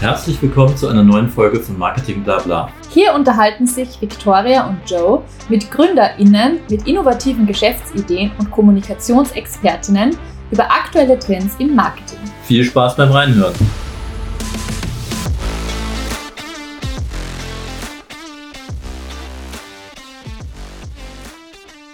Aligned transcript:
Herzlich 0.00 0.40
willkommen 0.42 0.76
zu 0.76 0.88
einer 0.88 1.02
neuen 1.02 1.30
Folge 1.30 1.58
von 1.58 1.78
Marketing 1.78 2.22
Blabla. 2.22 2.70
Hier 2.90 3.14
unterhalten 3.14 3.66
sich 3.66 3.98
Victoria 3.98 4.68
und 4.68 4.78
Joe 4.84 5.22
mit 5.48 5.70
GründerInnen 5.70 6.60
mit 6.68 6.86
innovativen 6.86 7.46
Geschäftsideen 7.46 8.30
und 8.38 8.50
Kommunikationsexpertinnen 8.50 10.14
über 10.50 10.70
aktuelle 10.70 11.18
Trends 11.18 11.54
im 11.58 11.74
Marketing. 11.74 12.18
Viel 12.42 12.62
Spaß 12.62 12.94
beim 12.96 13.10
Reinhören. 13.10 13.54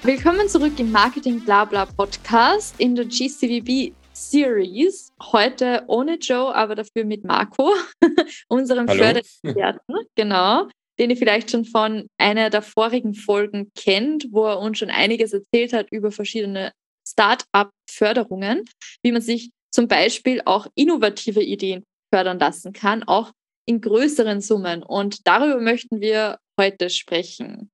Willkommen 0.02 0.48
zurück 0.48 0.72
im 0.78 0.90
Marketing 0.90 1.38
Blabla 1.38 1.86
Podcast 1.86 2.74
in 2.78 2.96
der 2.96 3.04
GCVB 3.04 3.92
Series. 4.30 5.12
Heute 5.20 5.84
ohne 5.88 6.16
Joe, 6.16 6.54
aber 6.54 6.74
dafür 6.74 7.04
mit 7.04 7.24
Marco, 7.24 7.72
unserem 8.48 8.86
Förderexperten, 8.86 9.96
genau, 10.14 10.68
den 10.98 11.10
ihr 11.10 11.16
vielleicht 11.16 11.50
schon 11.50 11.64
von 11.64 12.06
einer 12.18 12.50
der 12.50 12.62
vorigen 12.62 13.14
Folgen 13.14 13.72
kennt, 13.74 14.26
wo 14.30 14.44
er 14.44 14.60
uns 14.60 14.78
schon 14.78 14.90
einiges 14.90 15.32
erzählt 15.32 15.72
hat 15.72 15.90
über 15.90 16.12
verschiedene 16.12 16.72
Start-up-Förderungen, 17.08 18.64
wie 19.02 19.12
man 19.12 19.22
sich 19.22 19.50
zum 19.74 19.88
Beispiel 19.88 20.42
auch 20.44 20.66
innovative 20.74 21.42
Ideen 21.42 21.84
fördern 22.14 22.38
lassen 22.38 22.72
kann, 22.72 23.02
auch 23.02 23.32
in 23.66 23.80
größeren 23.80 24.40
Summen. 24.40 24.82
Und 24.82 25.26
darüber 25.26 25.60
möchten 25.60 26.00
wir 26.00 26.38
heute 26.60 26.90
sprechen. 26.90 27.71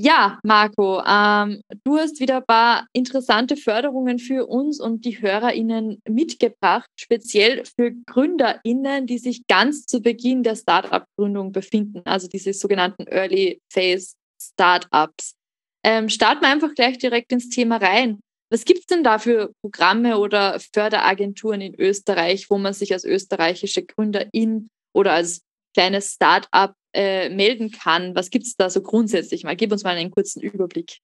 Ja, 0.00 0.38
Marco, 0.44 1.02
ähm, 1.04 1.60
du 1.82 1.98
hast 1.98 2.20
wieder 2.20 2.36
ein 2.36 2.46
paar 2.46 2.86
interessante 2.92 3.56
Förderungen 3.56 4.20
für 4.20 4.46
uns 4.46 4.80
und 4.80 5.04
die 5.04 5.20
HörerInnen 5.20 6.00
mitgebracht, 6.08 6.88
speziell 6.94 7.64
für 7.64 7.90
GründerInnen, 8.06 9.08
die 9.08 9.18
sich 9.18 9.44
ganz 9.48 9.86
zu 9.86 10.00
Beginn 10.00 10.44
der 10.44 10.54
Startup-Gründung 10.54 11.50
befinden, 11.50 12.02
also 12.04 12.28
diese 12.28 12.52
sogenannten 12.52 13.08
Early 13.08 13.60
Phase 13.72 14.14
Startups. 14.40 15.34
Ähm, 15.84 16.08
starten 16.08 16.42
wir 16.42 16.48
einfach 16.48 16.74
gleich 16.74 16.98
direkt 16.98 17.32
ins 17.32 17.48
Thema 17.48 17.78
rein. 17.78 18.20
Was 18.52 18.64
gibt 18.64 18.80
es 18.80 18.86
denn 18.86 19.02
da 19.02 19.18
für 19.18 19.52
Programme 19.62 20.18
oder 20.18 20.60
Förderagenturen 20.72 21.60
in 21.60 21.74
Österreich, 21.74 22.48
wo 22.50 22.56
man 22.56 22.72
sich 22.72 22.92
als 22.92 23.04
österreichische 23.04 23.84
Gründerin 23.84 24.68
oder 24.94 25.14
als 25.14 25.42
kleines 25.74 26.12
Startup 26.12 26.72
äh, 26.92 27.28
melden 27.30 27.70
kann. 27.70 28.14
Was 28.14 28.30
gibt 28.30 28.46
es 28.46 28.56
da 28.56 28.70
so 28.70 28.82
grundsätzlich 28.82 29.44
mal? 29.44 29.56
Gib 29.56 29.72
uns 29.72 29.84
mal 29.84 29.96
einen 29.96 30.10
kurzen 30.10 30.40
Überblick. 30.40 30.98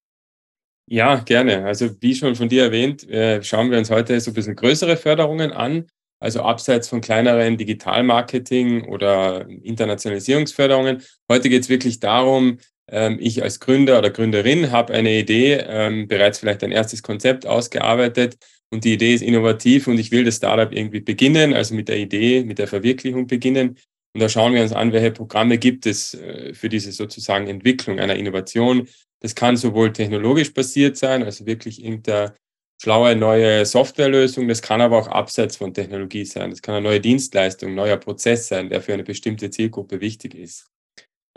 Ja, 0.86 1.16
gerne. 1.16 1.64
Also 1.64 1.90
wie 2.00 2.14
schon 2.14 2.34
von 2.34 2.48
dir 2.48 2.64
erwähnt, 2.64 3.08
äh, 3.08 3.42
schauen 3.42 3.70
wir 3.70 3.78
uns 3.78 3.90
heute 3.90 4.20
so 4.20 4.30
ein 4.30 4.34
bisschen 4.34 4.56
größere 4.56 4.96
Förderungen 4.96 5.52
an. 5.52 5.86
Also 6.20 6.42
abseits 6.42 6.88
von 6.88 7.00
kleineren 7.00 7.56
Digitalmarketing 7.56 8.84
oder 8.84 9.48
Internationalisierungsförderungen. 9.48 11.02
Heute 11.30 11.48
geht 11.48 11.62
es 11.62 11.68
wirklich 11.68 12.00
darum, 12.00 12.58
ähm, 12.88 13.18
ich 13.20 13.42
als 13.42 13.60
Gründer 13.60 13.98
oder 13.98 14.10
Gründerin 14.10 14.70
habe 14.70 14.92
eine 14.94 15.18
Idee, 15.18 15.54
ähm, 15.66 16.06
bereits 16.06 16.38
vielleicht 16.38 16.62
ein 16.64 16.72
erstes 16.72 17.02
Konzept 17.02 17.46
ausgearbeitet 17.46 18.36
und 18.70 18.84
die 18.84 18.94
Idee 18.94 19.14
ist 19.14 19.22
innovativ 19.22 19.86
und 19.86 19.98
ich 19.98 20.10
will 20.10 20.24
das 20.24 20.36
Startup 20.36 20.72
irgendwie 20.72 21.00
beginnen, 21.00 21.54
also 21.54 21.74
mit 21.74 21.88
der 21.88 21.98
Idee, 21.98 22.44
mit 22.44 22.58
der 22.58 22.68
Verwirklichung 22.68 23.26
beginnen. 23.26 23.78
Und 24.14 24.20
da 24.20 24.28
schauen 24.28 24.54
wir 24.54 24.62
uns 24.62 24.72
an, 24.72 24.92
welche 24.92 25.10
Programme 25.10 25.58
gibt 25.58 25.86
es 25.86 26.14
äh, 26.14 26.54
für 26.54 26.68
diese 26.68 26.92
sozusagen 26.92 27.48
Entwicklung 27.48 27.98
einer 27.98 28.14
Innovation. 28.14 28.88
Das 29.20 29.34
kann 29.34 29.56
sowohl 29.56 29.92
technologisch 29.92 30.54
basiert 30.54 30.96
sein, 30.96 31.24
also 31.24 31.46
wirklich 31.46 31.82
irgendeine 31.82 32.34
schlaue 32.80 33.16
neue 33.16 33.66
Softwarelösung. 33.66 34.46
Das 34.46 34.62
kann 34.62 34.80
aber 34.80 34.98
auch 34.98 35.08
abseits 35.08 35.56
von 35.56 35.74
Technologie 35.74 36.24
sein. 36.24 36.50
Das 36.50 36.62
kann 36.62 36.76
eine 36.76 36.84
neue 36.84 37.00
Dienstleistung, 37.00 37.74
neuer 37.74 37.96
Prozess 37.96 38.46
sein, 38.48 38.68
der 38.68 38.80
für 38.82 38.92
eine 38.92 39.02
bestimmte 39.02 39.50
Zielgruppe 39.50 40.00
wichtig 40.00 40.34
ist. 40.36 40.66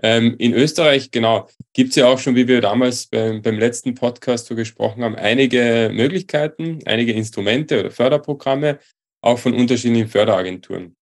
Ähm, 0.04 0.36
in 0.38 0.54
Österreich, 0.54 1.10
genau, 1.10 1.48
gibt 1.74 1.90
es 1.90 1.96
ja 1.96 2.06
auch 2.06 2.20
schon, 2.20 2.36
wie 2.36 2.48
wir 2.48 2.62
damals 2.62 3.08
beim, 3.08 3.42
beim 3.42 3.58
letzten 3.58 3.96
Podcast 3.96 4.46
so 4.46 4.54
gesprochen 4.54 5.04
haben, 5.04 5.16
einige 5.16 5.90
Möglichkeiten, 5.92 6.80
einige 6.86 7.14
Instrumente 7.14 7.80
oder 7.80 7.90
Förderprogramme, 7.90 8.78
auch 9.22 9.40
von 9.40 9.56
unterschiedlichen 9.56 10.08
Förderagenturen 10.08 10.96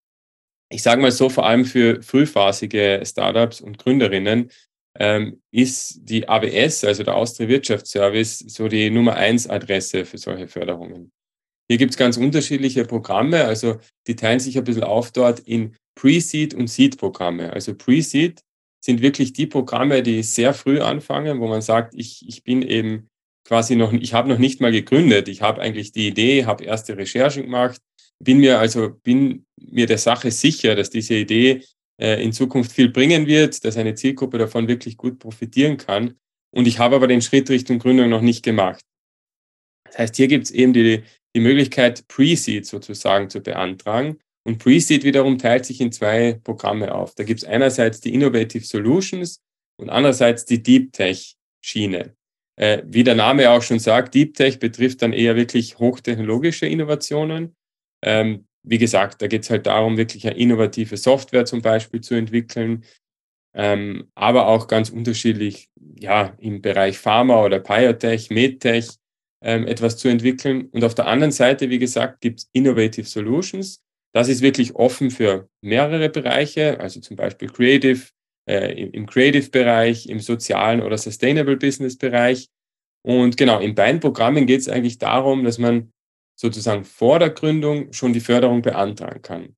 ich 0.75 0.84
sage 0.84 1.02
mal 1.02 1.12
so, 1.12 1.30
vor 1.30 1.46
allem 1.46 1.63
für 1.63 2.03
frühphasige 2.03 3.02
Startups 3.06 3.62
und 3.62 3.78
Gründerinnen 3.78 4.52
ähm, 5.00 5.41
ist 5.52 6.00
die 6.03 6.28
AWS, 6.28 6.84
also 6.84 7.03
der 7.03 7.16
Austria 7.16 7.47
Wirtschaftsservice, 7.47 8.40
so 8.40 8.68
die 8.68 8.90
Nummer 8.90 9.16
eins 9.16 9.47
Adresse 9.47 10.03
für 10.03 10.18
solche 10.18 10.50
Förderungen. 10.50 11.13
Hier 11.69 11.78
gibt 11.78 11.91
es 11.91 11.97
ganz 11.97 12.18
unterschiedliche 12.18 12.84
Programme, 12.84 13.46
also 13.46 13.78
die 14.06 14.18
teilen 14.18 14.41
sich 14.41 14.58
ein 14.58 14.66
bisschen 14.66 14.84
auf 14.84 15.12
dort 15.12 15.40
in 15.40 15.75
Pre-Seed 15.96 16.53
und 16.53 16.68
Seed-Programme. 16.68 17.53
Also 17.53 17.74
Pre-Seed 17.74 18.42
sind 18.84 19.02
wirklich 19.02 19.31
die 19.31 19.47
Programme, 19.47 20.03
die 20.03 20.24
sehr 20.24 20.53
früh 20.53 20.81
anfangen, 20.81 21.40
wo 21.40 21.47
man 21.47 21.62
sagt, 21.62 21.94
ich, 21.96 22.28
ich 22.28 22.44
bin 22.44 22.62
eben 22.62 23.07
quasi 23.46 23.78
noch, 23.78 23.94
ich 23.94 24.13
habe 24.13 24.28
noch 24.28 24.40
nicht 24.40 24.59
mal 24.59 24.74
gegründet, 24.74 25.30
ich 25.30 25.42
habe 25.42 25.62
eigentlich 25.62 25.94
die 25.94 26.07
Idee, 26.07 26.46
habe 26.46 26.66
erste 26.66 26.97
Recherchen 26.97 27.44
gemacht, 27.44 27.81
bin 28.19 28.39
mir 28.39 28.59
also 28.59 28.91
bin 29.03 29.45
mir 29.57 29.85
der 29.85 29.97
Sache 29.97 30.31
sicher, 30.31 30.75
dass 30.75 30.89
diese 30.89 31.15
Idee 31.15 31.63
äh, 31.99 32.23
in 32.23 32.33
Zukunft 32.33 32.71
viel 32.71 32.89
bringen 32.89 33.27
wird, 33.27 33.63
dass 33.63 33.77
eine 33.77 33.95
Zielgruppe 33.95 34.37
davon 34.37 34.67
wirklich 34.67 34.97
gut 34.97 35.19
profitieren 35.19 35.77
kann. 35.77 36.15
Und 36.51 36.67
ich 36.67 36.79
habe 36.79 36.95
aber 36.95 37.07
den 37.07 37.21
Schritt 37.21 37.49
Richtung 37.49 37.79
Gründung 37.79 38.09
noch 38.09 38.21
nicht 38.21 38.43
gemacht. 38.43 38.83
Das 39.85 39.97
heißt, 39.97 40.15
hier 40.15 40.27
gibt 40.27 40.45
es 40.45 40.51
eben 40.51 40.73
die, 40.73 41.03
die 41.35 41.39
Möglichkeit, 41.41 42.07
Pre-Seed 42.07 42.65
sozusagen 42.65 43.29
zu 43.29 43.41
beantragen. 43.41 44.19
Und 44.47 44.59
Pre-Seed 44.59 45.03
wiederum 45.03 45.37
teilt 45.37 45.65
sich 45.65 45.81
in 45.81 45.91
zwei 45.91 46.39
Programme 46.43 46.93
auf. 46.93 47.15
Da 47.15 47.23
gibt 47.23 47.41
es 47.41 47.45
einerseits 47.45 47.99
die 47.99 48.13
Innovative 48.13 48.63
Solutions 48.63 49.41
und 49.77 49.89
andererseits 49.89 50.45
die 50.45 50.61
Deep 50.61 50.93
Tech 50.93 51.35
Schiene. 51.61 52.15
Äh, 52.57 52.83
wie 52.85 53.03
der 53.03 53.15
Name 53.15 53.49
auch 53.49 53.61
schon 53.61 53.79
sagt, 53.79 54.13
Deep 54.13 54.35
Tech 54.35 54.59
betrifft 54.59 55.01
dann 55.01 55.13
eher 55.13 55.35
wirklich 55.35 55.77
hochtechnologische 55.79 56.67
Innovationen. 56.67 57.55
Ähm, 58.05 58.45
wie 58.63 58.77
gesagt, 58.77 59.21
da 59.21 59.27
geht 59.27 59.43
es 59.43 59.49
halt 59.49 59.66
darum, 59.66 59.97
wirklich 59.97 60.25
eine 60.25 60.38
innovative 60.38 60.95
Software 60.95 61.45
zum 61.45 61.61
Beispiel 61.61 62.01
zu 62.01 62.16
entwickeln, 62.16 62.83
ähm, 63.53 64.09
aber 64.16 64.47
auch 64.47 64.67
ganz 64.67 64.89
unterschiedlich 64.89 65.69
ja, 65.99 66.35
im 66.39 66.61
Bereich 66.61 66.97
Pharma 66.97 67.44
oder 67.44 67.59
Biotech, 67.59 68.29
Medtech 68.29 68.89
ähm, 69.41 69.65
etwas 69.67 69.97
zu 69.97 70.07
entwickeln. 70.07 70.67
Und 70.71 70.83
auf 70.83 70.95
der 70.95 71.07
anderen 71.07 71.31
Seite, 71.31 71.69
wie 71.69 71.79
gesagt, 71.79 72.21
gibt 72.21 72.39
es 72.41 72.49
Innovative 72.53 73.07
Solutions. 73.07 73.81
Das 74.13 74.29
ist 74.29 74.41
wirklich 74.41 74.75
offen 74.75 75.11
für 75.11 75.49
mehrere 75.61 76.09
Bereiche, 76.09 76.79
also 76.79 76.99
zum 76.99 77.15
Beispiel 77.15 77.49
Creative, 77.49 78.01
äh, 78.47 78.83
im 78.83 79.05
Creative-Bereich, 79.05 80.07
im 80.07 80.19
sozialen 80.19 80.81
oder 80.81 80.97
Sustainable 80.97 81.57
Business-Bereich. 81.57 82.49
Und 83.03 83.38
genau, 83.38 83.59
in 83.59 83.75
beiden 83.75 83.99
Programmen 83.99 84.45
geht 84.47 84.61
es 84.61 84.69
eigentlich 84.69 84.97
darum, 84.97 85.44
dass 85.44 85.57
man 85.57 85.91
sozusagen 86.35 86.84
vor 86.84 87.19
der 87.19 87.29
Gründung 87.29 87.91
schon 87.94 88.13
die 88.13 88.19
Förderung 88.19 88.62
beantragen 88.62 89.22
kann 89.22 89.56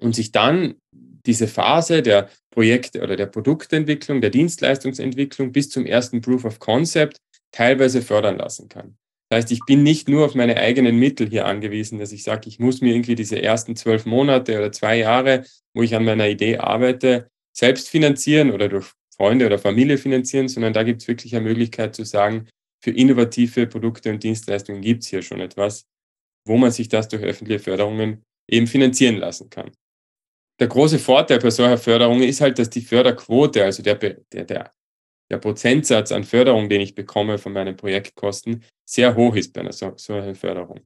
und 0.00 0.14
sich 0.14 0.32
dann 0.32 0.76
diese 0.92 1.46
Phase 1.46 2.02
der 2.02 2.30
Projekte 2.50 3.02
oder 3.02 3.16
der 3.16 3.26
Produktentwicklung, 3.26 4.20
der 4.20 4.30
Dienstleistungsentwicklung 4.30 5.52
bis 5.52 5.68
zum 5.70 5.86
ersten 5.86 6.20
Proof 6.20 6.44
of 6.44 6.58
Concept 6.58 7.18
teilweise 7.52 8.02
fördern 8.02 8.38
lassen 8.38 8.68
kann. 8.68 8.96
Das 9.28 9.44
heißt, 9.44 9.52
ich 9.52 9.60
bin 9.64 9.82
nicht 9.82 10.08
nur 10.08 10.24
auf 10.24 10.34
meine 10.34 10.56
eigenen 10.56 10.98
Mittel 10.98 11.28
hier 11.28 11.46
angewiesen, 11.46 11.98
dass 11.98 12.10
ich 12.10 12.24
sage, 12.24 12.48
ich 12.48 12.58
muss 12.58 12.80
mir 12.80 12.94
irgendwie 12.94 13.14
diese 13.14 13.40
ersten 13.40 13.76
zwölf 13.76 14.04
Monate 14.06 14.58
oder 14.58 14.72
zwei 14.72 14.98
Jahre, 14.98 15.44
wo 15.72 15.82
ich 15.82 15.94
an 15.94 16.04
meiner 16.04 16.28
Idee 16.28 16.56
arbeite, 16.56 17.28
selbst 17.52 17.88
finanzieren 17.88 18.50
oder 18.50 18.68
durch 18.68 18.90
Freunde 19.16 19.46
oder 19.46 19.58
Familie 19.58 19.98
finanzieren, 19.98 20.48
sondern 20.48 20.72
da 20.72 20.82
gibt 20.82 21.02
es 21.02 21.08
wirklich 21.08 21.36
eine 21.36 21.44
Möglichkeit 21.44 21.94
zu 21.94 22.04
sagen, 22.04 22.48
für 22.82 22.90
innovative 22.90 23.66
Produkte 23.66 24.10
und 24.10 24.22
Dienstleistungen 24.22 24.80
gibt 24.80 25.02
es 25.02 25.10
hier 25.10 25.22
schon 25.22 25.40
etwas, 25.40 25.84
wo 26.50 26.56
man 26.56 26.72
sich 26.72 26.88
das 26.88 27.06
durch 27.06 27.22
öffentliche 27.22 27.60
Förderungen 27.60 28.24
eben 28.50 28.66
finanzieren 28.66 29.18
lassen 29.18 29.48
kann. 29.50 29.70
Der 30.58 30.66
große 30.66 30.98
Vorteil 30.98 31.38
bei 31.38 31.48
solcher 31.48 31.78
Förderung 31.78 32.22
ist 32.22 32.40
halt, 32.40 32.58
dass 32.58 32.68
die 32.68 32.80
Förderquote, 32.80 33.64
also 33.64 33.84
der, 33.84 33.94
der, 33.94 34.44
der, 34.44 34.72
der 35.30 35.38
Prozentsatz 35.38 36.10
an 36.10 36.24
Förderung, 36.24 36.68
den 36.68 36.80
ich 36.80 36.96
bekomme 36.96 37.38
von 37.38 37.52
meinen 37.52 37.76
Projektkosten, 37.76 38.64
sehr 38.84 39.14
hoch 39.14 39.36
ist 39.36 39.52
bei 39.52 39.60
einer 39.60 39.72
so, 39.72 39.92
solchen 39.96 40.34
Förderung. 40.34 40.80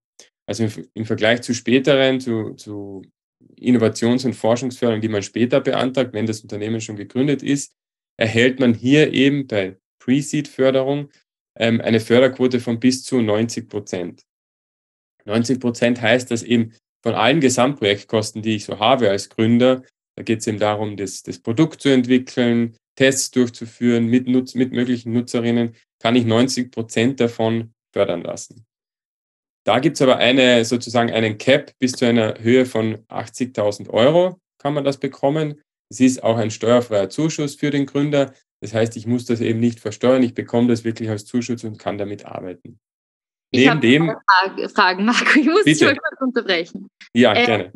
Also 0.47 0.65
im, 0.65 0.71
im 0.93 1.07
Vergleich 1.07 1.41
zu 1.41 1.55
späteren, 1.55 2.21
zu, 2.21 2.53
zu 2.57 3.01
Innovations- 3.57 4.27
und 4.27 4.35
Forschungsförderung, 4.35 5.01
die 5.01 5.09
man 5.09 5.23
später 5.23 5.63
beantragt, 5.63 6.13
wenn 6.13 6.27
das 6.27 6.43
Unternehmen 6.43 6.83
schon 6.83 6.97
gegründet 6.97 7.43
ist, 7.43 7.75
erhält 8.19 8.61
man 8.61 8.75
hier 8.75 9.15
eben 9.15 9.47
bei 9.47 9.79
Pre-Seed-Förderung 9.99 11.09
ähm, 11.57 11.81
eine 11.81 12.01
Förderquote 12.01 12.61
von 12.61 12.79
bis 12.79 13.03
zu 13.03 13.23
90 13.23 13.67
Prozent. 13.71 14.27
90 15.27 15.61
Prozent 15.61 16.01
heißt, 16.01 16.31
dass 16.31 16.43
eben 16.43 16.73
von 17.03 17.15
allen 17.15 17.41
Gesamtprojektkosten, 17.41 18.43
die 18.43 18.57
ich 18.57 18.65
so 18.65 18.79
habe 18.79 19.11
als 19.11 19.29
Gründer, 19.29 19.83
da 20.17 20.23
geht 20.23 20.41
es 20.41 20.47
eben 20.47 20.59
darum, 20.59 20.97
das, 20.97 21.23
das 21.23 21.39
Produkt 21.39 21.83
zu 21.83 21.89
entwickeln, 21.89 22.77
Tests 22.97 23.31
durchzuführen 23.31 24.07
mit, 24.07 24.29
Nutz, 24.29 24.55
mit 24.55 24.73
möglichen 24.73 25.13
Nutzerinnen, 25.13 25.75
kann 25.99 26.17
ich 26.17 26.25
90 26.25 26.71
Prozent 26.71 27.21
davon 27.21 27.73
fördern 27.93 28.23
lassen. 28.23 28.65
Da 29.67 29.79
gibt 29.79 29.97
es 29.97 30.03
aber 30.03 30.19
eine, 30.19 30.65
sozusagen 30.65 31.11
einen 31.11 31.39
Cap 31.39 31.73
bis 31.79 31.93
zu 31.93 32.05
einer 32.05 32.39
Höhe 32.39 32.67
von 32.67 32.99
80.000 33.09 33.89
Euro 33.91 34.39
kann 34.65 34.75
man 34.75 34.85
das 34.85 34.99
bekommen. 34.99 35.61
Es 35.91 36.01
ist 36.01 36.23
auch 36.23 36.39
ein 36.39 36.51
steuerfreier 36.51 37.11
Zuschuss 37.11 37.55
für 37.55 37.71
den 37.71 37.85
Gründer. 37.85 38.33
Das 38.63 38.73
heißt, 38.73 38.97
ich 38.97 39.07
muss 39.07 39.27
das 39.27 39.43
eben 39.43 39.61
nicht 39.61 39.79
versteuern. 39.79 40.23
Ich 40.23 40.33
bekomme 40.33 40.69
das 40.69 40.85
wirklich 40.85 41.11
als 41.11 41.27
Zuschuss 41.27 41.65
und 41.65 41.79
kann 41.79 41.99
damit 41.99 42.25
arbeiten. 42.25 42.79
Ich 43.55 43.61
Neben 43.61 43.81
dem. 43.81 44.17
Fragen, 44.75 45.05
Marco, 45.05 45.39
ich 45.39 45.47
muss 45.47 45.63
dich 45.63 45.81
mal 45.81 45.95
kurz 45.95 46.21
unterbrechen. 46.21 46.89
Ja, 47.15 47.35
äh, 47.35 47.47
gerne. 47.47 47.73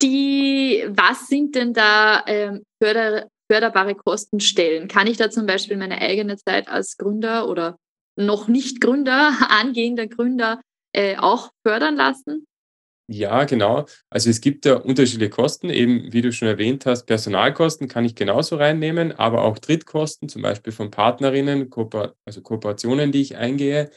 Die, 0.00 0.84
was 0.88 1.26
sind 1.26 1.56
denn 1.56 1.74
da 1.74 2.22
ähm, 2.28 2.62
förder, 2.80 3.26
förderbare 3.50 3.96
Kostenstellen? 3.96 4.86
Kann 4.86 5.08
ich 5.08 5.16
da 5.16 5.30
zum 5.30 5.46
Beispiel 5.46 5.76
meine 5.76 6.00
eigene 6.00 6.36
Zeit 6.36 6.68
als 6.68 6.96
Gründer 6.96 7.48
oder 7.48 7.76
noch 8.16 8.46
nicht 8.46 8.80
Gründer, 8.80 9.32
angehender 9.48 10.06
Gründer 10.06 10.60
äh, 10.94 11.16
auch 11.16 11.50
fördern 11.66 11.96
lassen? 11.96 12.46
Ja, 13.10 13.44
genau. 13.44 13.86
Also 14.10 14.30
es 14.30 14.40
gibt 14.40 14.64
da 14.64 14.76
unterschiedliche 14.76 15.30
Kosten, 15.30 15.70
eben 15.70 16.12
wie 16.12 16.22
du 16.22 16.32
schon 16.32 16.46
erwähnt 16.46 16.86
hast, 16.86 17.06
Personalkosten 17.06 17.88
kann 17.88 18.04
ich 18.04 18.14
genauso 18.14 18.56
reinnehmen, 18.56 19.10
aber 19.10 19.42
auch 19.42 19.58
Drittkosten, 19.58 20.28
zum 20.28 20.42
Beispiel 20.42 20.72
von 20.72 20.92
Partnerinnen, 20.92 21.68
also 22.24 22.42
Kooperationen, 22.42 23.10
die 23.10 23.22
ich 23.22 23.36
eingehe. 23.36 23.90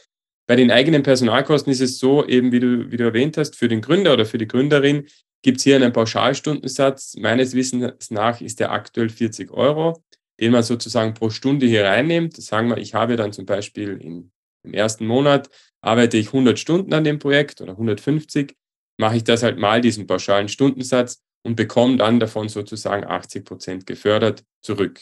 Bei 0.48 0.56
den 0.56 0.70
eigenen 0.70 1.02
Personalkosten 1.02 1.70
ist 1.70 1.82
es 1.82 1.98
so, 1.98 2.26
eben 2.26 2.52
wie 2.52 2.60
du, 2.60 2.90
wie 2.90 2.96
du 2.96 3.04
erwähnt 3.04 3.36
hast, 3.36 3.54
für 3.54 3.68
den 3.68 3.82
Gründer 3.82 4.14
oder 4.14 4.24
für 4.24 4.38
die 4.38 4.48
Gründerin 4.48 5.06
gibt 5.42 5.58
es 5.58 5.64
hier 5.64 5.76
einen 5.76 5.92
Pauschalstundensatz. 5.92 7.16
Meines 7.18 7.54
Wissens 7.54 8.10
nach 8.10 8.40
ist 8.40 8.58
der 8.58 8.72
aktuell 8.72 9.10
40 9.10 9.50
Euro, 9.50 10.02
den 10.40 10.52
man 10.52 10.62
sozusagen 10.62 11.12
pro 11.12 11.28
Stunde 11.28 11.66
hier 11.66 11.84
reinnimmt. 11.84 12.34
Sagen 12.36 12.70
wir, 12.70 12.78
ich 12.78 12.94
habe 12.94 13.16
dann 13.16 13.34
zum 13.34 13.44
Beispiel 13.44 13.98
in, 14.00 14.32
im 14.64 14.72
ersten 14.72 15.06
Monat 15.06 15.50
arbeite 15.82 16.16
ich 16.16 16.28
100 16.28 16.58
Stunden 16.58 16.94
an 16.94 17.04
dem 17.04 17.18
Projekt 17.18 17.60
oder 17.60 17.72
150 17.72 18.56
mache 18.98 19.16
ich 19.16 19.24
das 19.24 19.42
halt 19.42 19.58
mal 19.58 19.82
diesen 19.82 20.06
pauschalen 20.06 20.48
Stundensatz 20.48 21.22
und 21.42 21.56
bekomme 21.56 21.98
dann 21.98 22.20
davon 22.20 22.48
sozusagen 22.48 23.04
80 23.04 23.44
Prozent 23.44 23.86
gefördert 23.86 24.44
zurück. 24.62 25.00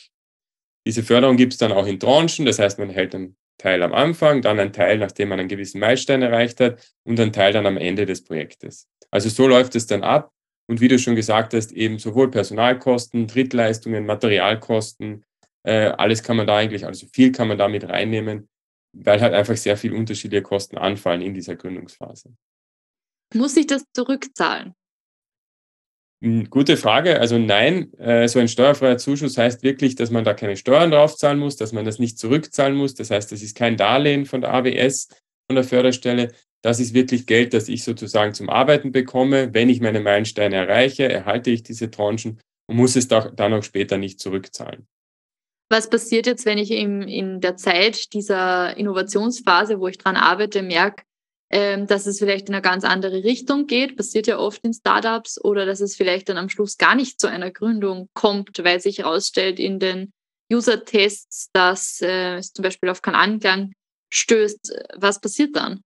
Diese 0.87 1.05
Förderung 1.05 1.37
gibt 1.37 1.53
es 1.53 1.59
dann 1.59 1.73
auch 1.73 1.87
in 1.87 2.01
Tranchen, 2.01 2.47
das 2.47 2.59
heißt, 2.59 2.79
man 2.79 2.91
hält 2.91 3.15
einen 3.15 3.37
Teil 3.59 3.83
am 3.83 3.93
Anfang, 3.93 4.43
dann 4.43 4.61
einen 4.61 4.73
Teil, 4.73 4.99
nachdem 4.99 5.31
man 5.31 5.41
einen 5.41 5.49
gewissen 5.49 5.81
Meilenstein 5.81 6.23
erreicht 6.23 6.61
hat 6.61 6.95
und 7.05 7.19
einen 7.19 7.33
Teil 7.33 7.53
dann 7.53 7.67
am 7.67 7.77
Ende 7.77 8.07
des 8.07 8.25
Projektes. 8.25 8.89
Also 9.11 9.29
so 9.29 9.47
läuft 9.47 9.75
es 9.75 9.87
dann 9.87 10.03
ab 10.03 10.33
und 10.69 10.81
wie 10.81 10.89
du 10.89 10.99
schon 10.99 11.17
gesagt 11.17 11.55
hast, 11.55 11.73
eben 11.73 11.99
sowohl 11.99 12.31
Personalkosten, 12.31 13.27
Drittleistungen, 13.27 14.05
Materialkosten, 14.05 15.25
äh, 15.63 15.87
alles 15.89 16.23
kann 16.23 16.37
man 16.37 16.47
da 16.47 16.57
eigentlich, 16.57 16.87
also 16.87 17.07
viel 17.13 17.33
kann 17.33 17.49
man 17.49 17.59
da 17.59 17.69
mit 17.69 17.89
reinnehmen, 17.89 18.49
weil 18.93 19.21
halt 19.21 19.35
einfach 19.35 19.57
sehr 19.57 19.77
viel 19.77 19.93
unterschiedliche 19.93 20.43
Kosten 20.43 20.79
anfallen 20.79 21.23
in 21.23 21.35
dieser 21.35 21.57
Gründungsphase. 21.57 22.35
Muss 23.35 23.57
ich 23.57 23.67
das 23.67 23.85
zurückzahlen? 23.93 24.75
Hm, 26.23 26.49
gute 26.49 26.77
Frage. 26.77 27.21
Also 27.21 27.39
nein, 27.39 27.93
äh, 27.99 28.27
so 28.29 28.39
ein 28.39 28.49
steuerfreier 28.49 28.97
Zuschuss 28.97 29.37
heißt 29.37 29.63
wirklich, 29.63 29.97
dass 29.97 30.11
man 30.11 30.25
da 30.25 30.35
keine 30.35 30.57
Steuern 30.57 30.91
draufzahlen 30.91 31.39
muss, 31.39 31.57
dass 31.57 31.73
man 31.73 31.85
das 31.85 31.99
nicht 31.99 32.19
zurückzahlen 32.19 32.75
muss. 32.75 32.95
Das 32.95 33.11
heißt, 33.11 33.31
das 33.33 33.43
ist 33.43 33.57
kein 33.57 33.77
Darlehen 33.77 34.25
von 34.25 34.41
der 34.41 34.55
AWS, 34.55 35.09
von 35.47 35.57
der 35.57 35.65
Förderstelle. 35.65 36.33
Das 36.63 36.81
ist 36.81 36.95
wirklich 36.95 37.27
Geld, 37.27 37.53
das 37.53 37.69
ich 37.69 37.85
sozusagen 37.85 38.33
zum 38.33 38.49
Arbeiten 38.49 38.93
bekomme. 38.93 39.53
Wenn 39.53 39.69
ich 39.69 39.81
meine 39.81 40.01
Meilensteine 40.01 40.57
erreiche, 40.57 41.09
erhalte 41.09 41.51
ich 41.51 41.63
diese 41.63 41.91
Tranchen 41.91 42.41
und 42.67 42.77
muss 42.77 42.97
es 42.97 43.09
dann 43.09 43.53
auch 43.53 43.63
später 43.63 43.99
nicht 43.99 44.19
zurückzahlen. 44.19 44.87
Was 45.69 45.91
passiert 45.91 46.27
jetzt, 46.27 46.47
wenn 46.47 46.59
ich 46.59 46.71
in, 46.71 47.03
in 47.03 47.41
der 47.41 47.57
Zeit 47.57 48.13
dieser 48.15 48.77
Innovationsphase, 48.77 49.81
wo 49.81 49.89
ich 49.89 49.99
dran 49.99 50.17
arbeite, 50.17 50.63
merke, 50.63 51.03
ähm, 51.51 51.87
dass 51.87 52.07
es 52.07 52.19
vielleicht 52.19 52.49
in 52.49 52.55
eine 52.55 52.63
ganz 52.63 52.85
andere 52.85 53.23
Richtung 53.23 53.67
geht, 53.67 53.97
passiert 53.97 54.27
ja 54.27 54.39
oft 54.39 54.65
in 54.65 54.75
Startups, 54.75 55.43
oder 55.43 55.67
dass 55.67 55.81
es 55.81 55.95
vielleicht 55.95 56.29
dann 56.29 56.39
am 56.39 56.49
Schluss 56.49 56.77
gar 56.77 56.95
nicht 56.95 57.21
zu 57.21 57.29
einer 57.29 57.51
Gründung 57.51 58.09
kommt, 58.15 58.63
weil 58.65 58.81
sich 58.81 58.99
herausstellt 58.99 59.59
in 59.61 59.79
den 59.79 60.13
User-Tests, 60.53 61.51
dass 61.53 62.01
äh, 62.01 62.37
es 62.37 62.53
zum 62.53 62.63
Beispiel 62.63 62.89
auf 62.89 63.03
keinen 63.03 63.15
Anklang 63.15 63.73
stößt. 64.13 64.73
Was 64.97 65.21
passiert 65.21 65.57
dann? 65.57 65.83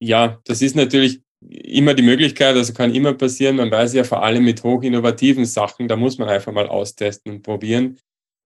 Ja, 0.00 0.40
das 0.44 0.62
ist 0.62 0.76
natürlich 0.76 1.20
immer 1.40 1.94
die 1.94 2.02
Möglichkeit, 2.02 2.56
also 2.56 2.72
kann 2.72 2.94
immer 2.94 3.14
passieren. 3.14 3.56
Man 3.56 3.70
weiß 3.70 3.94
ja 3.94 4.04
vor 4.04 4.22
allem 4.22 4.44
mit 4.44 4.62
hochinnovativen 4.62 5.46
Sachen, 5.46 5.88
da 5.88 5.96
muss 5.96 6.18
man 6.18 6.28
einfach 6.28 6.52
mal 6.52 6.68
austesten 6.68 7.32
und 7.32 7.42
probieren. 7.42 7.98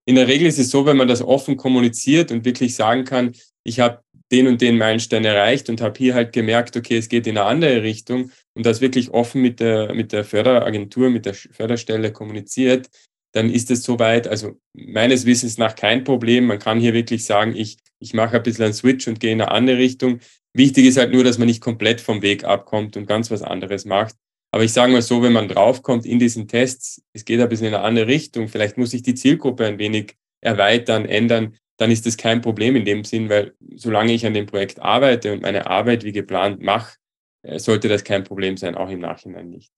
In 0.06 0.17
der 0.17 0.29
Regel 0.29 0.47
ist 0.47 0.59
es 0.59 0.70
so, 0.70 0.85
wenn 0.87 0.97
man 0.97 1.09
das 1.09 1.23
offen 1.23 1.56
kommuniziert 1.56 2.31
und 2.31 2.44
wirklich 2.44 2.77
sagen 2.77 3.05
kann, 3.05 3.32
ich 3.65 3.81
habe 3.81 4.04
den 4.32 4.47
und 4.47 4.61
den 4.61 4.79
Meilenstein 4.79 5.25
erreicht 5.25 5.69
und 5.69 5.81
habe 5.81 5.99
hier 5.99 6.15
halt 6.15 6.32
gemerkt, 6.32 6.76
okay, 6.76 6.97
es 6.97 7.09
geht 7.09 7.26
in 7.26 7.37
eine 7.37 7.47
andere 7.47 7.82
Richtung 7.82 8.31
und 8.55 8.67
das 8.67 8.81
wirklich 8.81 9.11
offen 9.11 9.43
mit 9.43 9.61
der, 9.61 9.94
mit 9.94 10.12
der 10.12 10.25
Förderagentur, 10.25 11.11
mit 11.11 11.26
der 11.26 11.35
Förderstelle 11.35 12.12
kommuniziert, 12.12 12.88
dann 13.35 13.50
ist 13.50 13.71
es 13.71 13.82
soweit, 13.82 14.29
also 14.29 14.61
meines 14.73 15.26
Wissens 15.26 15.59
nach 15.59 15.75
kein 15.75 16.05
Problem. 16.05 16.47
Man 16.47 16.61
kann 16.61 16.81
hier 16.81 16.94
wirklich 16.94 17.25
sagen, 17.25 17.55
ich, 17.56 17.79
ich 17.99 18.15
mache 18.15 18.37
ein 18.37 18.43
bisschen 18.43 18.65
einen 18.65 18.75
Switch 18.75 19.09
und 19.09 19.19
gehe 19.19 19.32
in 19.32 19.41
eine 19.41 19.50
andere 19.50 19.79
Richtung. 19.79 20.21
Wichtig 20.53 20.87
ist 20.87 20.97
halt 20.97 21.12
nur, 21.12 21.25
dass 21.25 21.38
man 21.38 21.49
nicht 21.49 21.61
komplett 21.61 22.00
vom 22.00 22.23
Weg 22.23 22.44
abkommt 22.44 22.97
und 22.97 23.06
ganz 23.06 23.31
was 23.32 23.43
anderes 23.43 23.85
macht. 23.85 24.15
Aber 24.53 24.62
ich 24.62 24.73
sage 24.73 24.93
mal 24.93 25.03
so, 25.03 25.20
wenn 25.20 25.32
man 25.32 25.49
draufkommt 25.49 26.06
in 26.06 26.20
diesen 26.20 26.47
Tests, 26.47 27.03
es 27.12 27.25
geht 27.25 27.41
ein 27.41 27.49
bisschen 27.49 27.67
in 27.67 27.75
eine 27.75 27.82
andere 27.82 28.06
Richtung, 28.06 28.47
vielleicht 28.47 28.79
muss 28.79 28.94
ich 28.94 29.03
die 29.03 29.17
Zielgruppe 29.17 29.67
ein 29.67 29.81
wenig 29.81 30.15
erweitern, 30.41 31.05
ändern, 31.05 31.56
dann 31.76 31.91
ist 31.91 32.06
das 32.06 32.17
kein 32.17 32.41
Problem 32.41 32.76
in 32.76 32.85
dem 32.85 33.05
Sinn, 33.05 33.29
weil 33.29 33.55
solange 33.75 34.12
ich 34.12 34.26
an 34.26 34.35
dem 34.35 34.47
Projekt 34.47 34.81
arbeite 34.81 35.32
und 35.32 35.43
meine 35.43 35.67
Arbeit 35.67 36.05
wie 36.05 36.12
geplant 36.12 36.62
mache, 36.62 36.97
äh, 37.43 37.59
sollte 37.59 37.88
das 37.88 38.05
kein 38.05 38.25
Problem 38.25 38.56
sein, 38.56 38.75
auch 38.75 38.91
im 38.91 39.00
Nachhinein 39.00 39.50
nicht. 39.50 39.73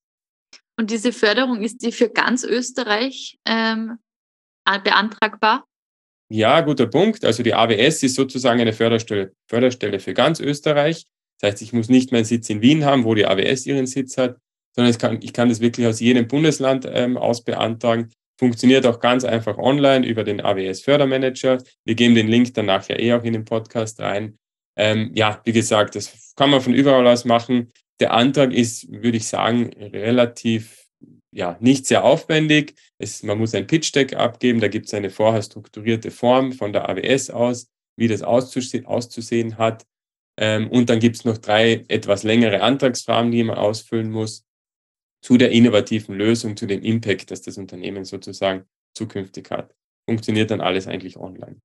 Und 0.78 0.90
diese 0.90 1.12
Förderung, 1.12 1.62
ist 1.62 1.82
die 1.82 1.92
für 1.92 2.10
ganz 2.10 2.44
Österreich 2.44 3.38
ähm, 3.46 3.98
beantragbar? 4.84 5.64
Ja, 6.28 6.60
guter 6.60 6.86
Punkt. 6.86 7.24
Also 7.24 7.42
die 7.42 7.54
AWS 7.54 8.02
ist 8.02 8.16
sozusagen 8.16 8.60
eine 8.60 8.72
Förderstelle, 8.72 9.32
Förderstelle 9.48 10.00
für 10.00 10.12
ganz 10.12 10.40
Österreich. 10.40 11.06
Das 11.40 11.52
heißt, 11.52 11.62
ich 11.62 11.72
muss 11.72 11.88
nicht 11.88 12.12
meinen 12.12 12.24
Sitz 12.24 12.50
in 12.50 12.62
Wien 12.62 12.84
haben, 12.84 13.04
wo 13.04 13.14
die 13.14 13.26
AWS 13.26 13.66
ihren 13.66 13.86
Sitz 13.86 14.18
hat, 14.18 14.36
sondern 14.74 14.96
kann, 14.98 15.22
ich 15.22 15.32
kann 15.32 15.48
das 15.48 15.60
wirklich 15.60 15.86
aus 15.86 16.00
jedem 16.00 16.28
Bundesland 16.28 16.86
ähm, 16.90 17.16
aus 17.16 17.44
beantragen. 17.44 18.10
Funktioniert 18.38 18.86
auch 18.86 19.00
ganz 19.00 19.24
einfach 19.24 19.56
online 19.56 20.06
über 20.06 20.22
den 20.22 20.42
AWS 20.42 20.82
Fördermanager. 20.82 21.58
Wir 21.84 21.94
geben 21.94 22.14
den 22.14 22.28
Link 22.28 22.52
dann 22.54 22.66
nachher 22.66 23.00
eh 23.00 23.14
auch 23.14 23.24
in 23.24 23.32
den 23.32 23.44
Podcast 23.44 23.98
rein. 24.00 24.38
Ähm, 24.76 25.10
ja, 25.14 25.40
wie 25.44 25.52
gesagt, 25.52 25.94
das 25.94 26.34
kann 26.36 26.50
man 26.50 26.60
von 26.60 26.74
überall 26.74 27.06
aus 27.06 27.24
machen. 27.24 27.72
Der 27.98 28.12
Antrag 28.12 28.52
ist, 28.52 28.90
würde 28.92 29.16
ich 29.16 29.26
sagen, 29.26 29.70
relativ 29.80 30.86
ja, 31.32 31.56
nicht 31.60 31.86
sehr 31.86 32.04
aufwendig. 32.04 32.74
Es, 32.98 33.22
man 33.22 33.38
muss 33.38 33.54
ein 33.54 33.66
Pitch-Deck 33.66 34.14
abgeben, 34.16 34.60
da 34.60 34.68
gibt 34.68 34.86
es 34.86 34.94
eine 34.94 35.10
vorher 35.10 35.42
strukturierte 35.42 36.10
Form 36.10 36.52
von 36.52 36.72
der 36.72 36.88
AWS 36.88 37.30
aus, 37.30 37.68
wie 37.96 38.08
das 38.08 38.22
auszusehen, 38.22 38.86
auszusehen 38.86 39.58
hat. 39.58 39.84
Ähm, 40.38 40.68
und 40.70 40.90
dann 40.90 40.98
gibt 40.98 41.16
es 41.16 41.24
noch 41.24 41.38
drei 41.38 41.84
etwas 41.88 42.22
längere 42.22 42.62
Antragsfragen, 42.62 43.30
die 43.30 43.44
man 43.44 43.56
ausfüllen 43.56 44.10
muss 44.10 44.45
zu 45.22 45.36
der 45.36 45.50
innovativen 45.50 46.14
Lösung, 46.14 46.56
zu 46.56 46.66
dem 46.66 46.82
Impact, 46.82 47.30
das 47.30 47.42
das 47.42 47.58
Unternehmen 47.58 48.04
sozusagen 48.04 48.64
zukünftig 48.94 49.50
hat. 49.50 49.74
Funktioniert 50.08 50.50
dann 50.50 50.60
alles 50.60 50.86
eigentlich 50.86 51.16
online. 51.16 51.60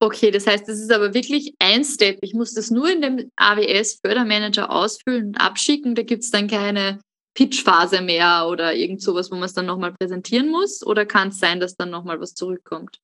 Okay, 0.00 0.30
das 0.30 0.46
heißt, 0.46 0.68
das 0.68 0.78
ist 0.78 0.92
aber 0.92 1.12
wirklich 1.12 1.54
ein 1.58 1.84
Step. 1.84 2.18
Ich 2.22 2.32
muss 2.32 2.54
das 2.54 2.70
nur 2.70 2.90
in 2.90 3.02
dem 3.02 3.30
AWS 3.36 4.00
Fördermanager 4.04 4.70
ausfüllen 4.70 5.28
und 5.28 5.36
abschicken. 5.40 5.96
Da 5.96 6.02
gibt 6.02 6.22
es 6.22 6.30
dann 6.30 6.46
keine 6.46 7.00
Pitch-Phase 7.34 8.00
mehr 8.00 8.46
oder 8.48 8.74
irgend 8.74 9.02
sowas, 9.02 9.30
wo 9.30 9.36
man 9.36 9.44
es 9.44 9.54
dann 9.54 9.66
nochmal 9.66 9.92
präsentieren 9.92 10.50
muss? 10.50 10.84
Oder 10.84 11.06
kann 11.06 11.28
es 11.28 11.38
sein, 11.38 11.60
dass 11.60 11.76
dann 11.76 11.90
nochmal 11.90 12.20
was 12.20 12.34
zurückkommt? 12.34 12.98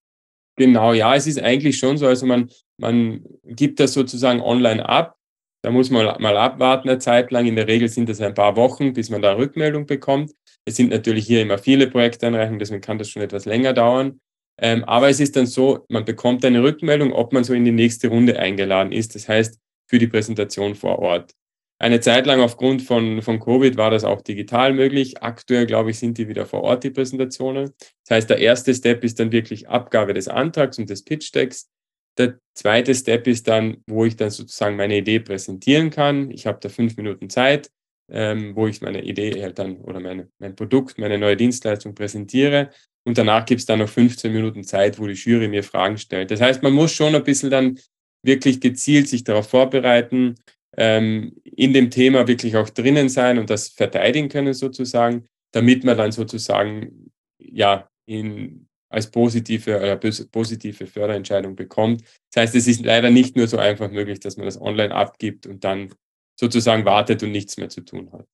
Genau, 0.56 0.92
ja, 0.92 1.14
es 1.16 1.26
ist 1.26 1.40
eigentlich 1.40 1.78
schon 1.78 1.98
so. 1.98 2.06
Also 2.06 2.26
man, 2.26 2.50
man 2.76 3.24
gibt 3.44 3.80
das 3.80 3.92
sozusagen 3.92 4.40
online 4.40 4.88
ab 4.88 5.16
da 5.64 5.70
muss 5.70 5.88
man 5.88 6.20
mal 6.20 6.36
abwarten 6.36 6.90
eine 6.90 6.98
Zeit 6.98 7.30
lang. 7.30 7.46
In 7.46 7.56
der 7.56 7.66
Regel 7.66 7.88
sind 7.88 8.10
das 8.10 8.20
ein 8.20 8.34
paar 8.34 8.54
Wochen, 8.54 8.92
bis 8.92 9.08
man 9.08 9.22
da 9.22 9.32
Rückmeldung 9.32 9.86
bekommt. 9.86 10.32
Es 10.66 10.76
sind 10.76 10.90
natürlich 10.90 11.26
hier 11.26 11.40
immer 11.40 11.56
viele 11.56 11.86
Projekteinreichungen, 11.86 12.58
deswegen 12.58 12.82
kann 12.82 12.98
das 12.98 13.08
schon 13.08 13.22
etwas 13.22 13.46
länger 13.46 13.72
dauern. 13.72 14.20
Ähm, 14.60 14.84
aber 14.84 15.08
es 15.08 15.20
ist 15.20 15.36
dann 15.36 15.46
so, 15.46 15.86
man 15.88 16.04
bekommt 16.04 16.44
eine 16.44 16.62
Rückmeldung, 16.62 17.14
ob 17.14 17.32
man 17.32 17.44
so 17.44 17.54
in 17.54 17.64
die 17.64 17.72
nächste 17.72 18.08
Runde 18.08 18.38
eingeladen 18.38 18.92
ist. 18.92 19.14
Das 19.14 19.26
heißt, 19.26 19.58
für 19.88 19.98
die 19.98 20.06
Präsentation 20.06 20.74
vor 20.74 20.98
Ort. 20.98 21.32
Eine 21.78 22.00
Zeit 22.00 22.26
lang 22.26 22.42
aufgrund 22.42 22.82
von, 22.82 23.22
von 23.22 23.40
Covid 23.40 23.78
war 23.78 23.90
das 23.90 24.04
auch 24.04 24.20
digital 24.20 24.74
möglich. 24.74 25.22
Aktuell, 25.22 25.64
glaube 25.64 25.90
ich, 25.90 25.98
sind 25.98 26.18
die 26.18 26.28
wieder 26.28 26.44
vor 26.44 26.62
Ort, 26.62 26.84
die 26.84 26.90
Präsentationen. 26.90 27.72
Das 28.06 28.16
heißt, 28.16 28.30
der 28.30 28.38
erste 28.38 28.74
Step 28.74 29.02
ist 29.02 29.18
dann 29.18 29.32
wirklich 29.32 29.66
Abgabe 29.66 30.12
des 30.12 30.28
Antrags 30.28 30.78
und 30.78 30.90
des 30.90 31.04
Pitch-Decks. 31.04 31.70
Der 32.18 32.38
zweite 32.54 32.94
Step 32.94 33.26
ist 33.26 33.48
dann, 33.48 33.78
wo 33.86 34.04
ich 34.04 34.16
dann 34.16 34.30
sozusagen 34.30 34.76
meine 34.76 34.96
Idee 34.96 35.20
präsentieren 35.20 35.90
kann. 35.90 36.30
Ich 36.30 36.46
habe 36.46 36.58
da 36.60 36.68
fünf 36.68 36.96
Minuten 36.96 37.28
Zeit, 37.28 37.70
ähm, 38.10 38.54
wo 38.54 38.66
ich 38.66 38.80
meine 38.80 39.02
Idee 39.02 39.42
halt 39.42 39.58
dann 39.58 39.78
oder 39.78 40.00
meine, 40.00 40.28
mein 40.38 40.54
Produkt, 40.54 40.98
meine 40.98 41.18
neue 41.18 41.36
Dienstleistung 41.36 41.94
präsentiere. 41.94 42.70
Und 43.06 43.18
danach 43.18 43.44
gibt 43.44 43.60
es 43.60 43.66
dann 43.66 43.80
noch 43.80 43.88
15 43.88 44.32
Minuten 44.32 44.64
Zeit, 44.64 44.98
wo 44.98 45.06
die 45.06 45.14
Jury 45.14 45.48
mir 45.48 45.62
Fragen 45.62 45.98
stellt. 45.98 46.30
Das 46.30 46.40
heißt, 46.40 46.62
man 46.62 46.72
muss 46.72 46.92
schon 46.92 47.14
ein 47.14 47.24
bisschen 47.24 47.50
dann 47.50 47.78
wirklich 48.24 48.60
gezielt 48.60 49.08
sich 49.08 49.24
darauf 49.24 49.48
vorbereiten. 49.48 50.36
ähm, 50.76 51.36
in 51.44 51.72
dem 51.72 51.90
Thema 51.90 52.26
wirklich 52.26 52.56
auch 52.56 52.68
drinnen 52.68 53.08
sein 53.08 53.38
und 53.38 53.48
das 53.50 53.68
verteidigen 53.68 54.28
können 54.28 54.54
sozusagen, 54.54 55.28
damit 55.52 55.84
man 55.84 55.96
dann 55.96 56.10
sozusagen 56.10 57.12
ja 57.38 57.88
in, 58.06 58.66
als 58.94 59.10
positive 59.10 59.76
oder 59.76 59.96
positive 59.96 60.86
Förderentscheidung 60.86 61.56
bekommt. 61.56 62.02
Das 62.32 62.42
heißt, 62.42 62.54
es 62.54 62.66
ist 62.68 62.84
leider 62.84 63.10
nicht 63.10 63.36
nur 63.36 63.48
so 63.48 63.58
einfach 63.58 63.90
möglich, 63.90 64.20
dass 64.20 64.36
man 64.36 64.46
das 64.46 64.60
online 64.60 64.94
abgibt 64.94 65.46
und 65.46 65.64
dann 65.64 65.92
sozusagen 66.38 66.84
wartet 66.84 67.22
und 67.22 67.32
nichts 67.32 67.56
mehr 67.56 67.68
zu 67.68 67.80
tun 67.80 68.12
hat. 68.12 68.26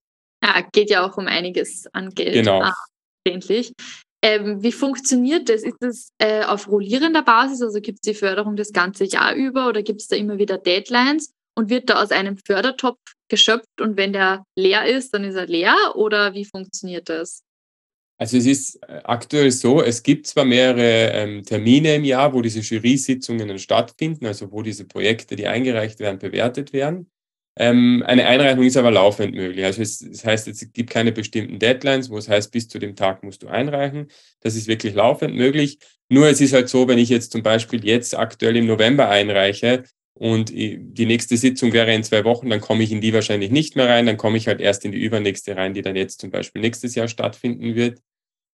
Ja, 0.44 0.62
geht 0.72 0.90
ja 0.90 1.06
auch 1.06 1.16
um 1.16 1.26
einiges 1.26 1.86
an 1.92 2.10
Geld. 2.10 2.34
Genau. 2.34 2.62
Ah, 2.62 2.74
ähm, 4.22 4.62
wie 4.62 4.72
funktioniert 4.72 5.48
das? 5.48 5.62
Ist 5.62 5.76
das 5.80 6.12
äh, 6.18 6.44
auf 6.44 6.68
rollierender 6.68 7.22
Basis? 7.22 7.62
Also 7.62 7.80
gibt 7.80 8.00
es 8.02 8.12
die 8.12 8.18
Förderung 8.18 8.56
das 8.56 8.72
ganze 8.72 9.04
Jahr 9.04 9.34
über 9.34 9.68
oder 9.68 9.82
gibt 9.82 10.02
es 10.02 10.08
da 10.08 10.16
immer 10.16 10.38
wieder 10.38 10.58
Deadlines? 10.58 11.32
Und 11.56 11.68
wird 11.68 11.90
da 11.90 12.02
aus 12.02 12.10
einem 12.10 12.38
Fördertopf 12.38 13.00
geschöpft 13.28 13.80
und 13.80 13.96
wenn 13.96 14.12
der 14.12 14.44
leer 14.56 14.86
ist, 14.86 15.12
dann 15.12 15.24
ist 15.24 15.34
er 15.34 15.46
leer? 15.46 15.74
Oder 15.94 16.32
wie 16.34 16.44
funktioniert 16.44 17.08
das? 17.08 17.42
Also 18.20 18.36
es 18.36 18.44
ist 18.44 18.76
äh, 18.82 19.00
aktuell 19.04 19.50
so, 19.50 19.82
es 19.82 20.02
gibt 20.02 20.26
zwar 20.26 20.44
mehrere 20.44 21.10
ähm, 21.12 21.42
Termine 21.42 21.94
im 21.94 22.04
Jahr, 22.04 22.34
wo 22.34 22.42
diese 22.42 22.60
Jury-Sitzungen 22.60 23.58
stattfinden, 23.58 24.26
also 24.26 24.52
wo 24.52 24.60
diese 24.60 24.84
Projekte, 24.84 25.36
die 25.36 25.46
eingereicht 25.46 26.00
werden, 26.00 26.18
bewertet 26.18 26.74
werden. 26.74 27.10
Ähm, 27.56 28.04
eine 28.06 28.26
Einreichung 28.26 28.64
ist 28.64 28.76
aber 28.76 28.90
laufend 28.90 29.34
möglich. 29.34 29.64
Also 29.64 29.80
es, 29.80 30.00
das 30.00 30.22
heißt, 30.26 30.48
es 30.48 30.70
gibt 30.70 30.90
keine 30.90 31.12
bestimmten 31.12 31.58
Deadlines, 31.58 32.10
wo 32.10 32.18
es 32.18 32.28
heißt, 32.28 32.52
bis 32.52 32.68
zu 32.68 32.78
dem 32.78 32.94
Tag 32.94 33.22
musst 33.22 33.42
du 33.42 33.48
einreichen. 33.48 34.08
Das 34.40 34.54
ist 34.54 34.68
wirklich 34.68 34.92
laufend 34.92 35.34
möglich. 35.34 35.78
Nur 36.10 36.28
es 36.28 36.42
ist 36.42 36.52
halt 36.52 36.68
so, 36.68 36.88
wenn 36.88 36.98
ich 36.98 37.08
jetzt 37.08 37.32
zum 37.32 37.42
Beispiel 37.42 37.82
jetzt 37.86 38.14
aktuell 38.18 38.56
im 38.56 38.66
November 38.66 39.08
einreiche 39.08 39.84
und 40.12 40.50
die 40.50 41.06
nächste 41.06 41.38
Sitzung 41.38 41.72
wäre 41.72 41.94
in 41.94 42.04
zwei 42.04 42.24
Wochen, 42.24 42.50
dann 42.50 42.60
komme 42.60 42.82
ich 42.82 42.92
in 42.92 43.00
die 43.00 43.14
wahrscheinlich 43.14 43.50
nicht 43.50 43.76
mehr 43.76 43.88
rein. 43.88 44.04
Dann 44.04 44.18
komme 44.18 44.36
ich 44.36 44.46
halt 44.46 44.60
erst 44.60 44.84
in 44.84 44.92
die 44.92 45.00
übernächste 45.02 45.56
rein, 45.56 45.72
die 45.72 45.80
dann 45.82 45.96
jetzt 45.96 46.20
zum 46.20 46.30
Beispiel 46.30 46.60
nächstes 46.60 46.94
Jahr 46.94 47.08
stattfinden 47.08 47.74
wird. 47.74 48.00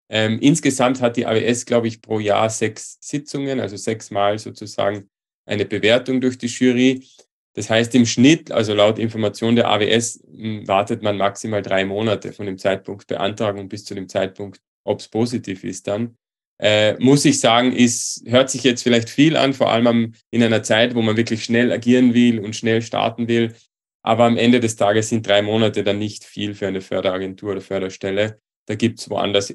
Ähm, 0.09 0.39
insgesamt 0.41 1.01
hat 1.01 1.17
die 1.17 1.27
AWS, 1.27 1.67
glaube 1.67 1.89
ich, 1.89 2.01
pro 2.01 2.21
Jahr 2.21 2.49
sechs 2.49 2.99
Sitzungen, 3.01 3.61
also 3.61 3.77
sechsmal 3.77 4.39
sozusagen 4.39 5.09
eine 5.47 5.65
Bewertung 5.65 6.21
durch 6.21 6.39
die 6.39 6.47
Jury. 6.47 7.07
Das 7.55 7.71
heißt, 7.71 7.95
im 7.95 8.07
Schnitt, 8.07 8.53
also 8.53 8.75
laut 8.75 8.99
Information 8.99 9.57
der 9.57 9.69
AWS, 9.69 10.21
wartet 10.67 11.03
man 11.03 11.17
maximal 11.17 11.63
drei 11.63 11.85
Monate 11.85 12.33
von 12.33 12.47
dem 12.47 12.59
Zeitpunkt 12.59 13.07
Beantragung 13.07 13.69
bis 13.69 13.85
zu 13.85 13.95
dem 13.95 14.09
Zeitpunkt, 14.09 14.61
ob 14.85 15.01
es 15.01 15.09
positiv 15.09 15.65
ist 15.65 15.87
dann. 15.89 16.17
Äh, 16.59 16.95
muss 16.99 17.25
ich 17.25 17.41
sagen, 17.41 17.73
ist, 17.73 18.23
hört 18.27 18.51
sich 18.51 18.63
jetzt 18.63 18.83
vielleicht 18.83 19.11
viel 19.11 19.37
an, 19.37 19.53
vor 19.53 19.71
allem 19.71 19.87
am, 19.87 20.15
in 20.31 20.43
einer 20.43 20.63
Zeit, 20.63 20.95
wo 20.95 21.03
man 21.03 21.17
wirklich 21.17 21.45
schnell 21.45 21.73
agieren 21.73 22.15
will 22.15 22.41
und 22.41 22.57
schnell 22.57 22.83
starten 22.83 23.29
will. 23.29 23.55
Aber 24.03 24.25
am 24.25 24.37
Ende 24.37 24.61
des 24.61 24.77
Tages 24.77 25.09
sind 25.09 25.27
drei 25.27 25.43
Monate 25.43 25.83
dann 25.83 25.99
nicht 25.99 26.25
viel 26.25 26.55
für 26.55 26.67
eine 26.67 26.81
Förderagentur 26.81 27.53
oder 27.53 27.61
Förderstelle. 27.61 28.41
Da 28.67 28.75
gibt 28.75 28.99
es 29.01 29.09
woanders 29.09 29.55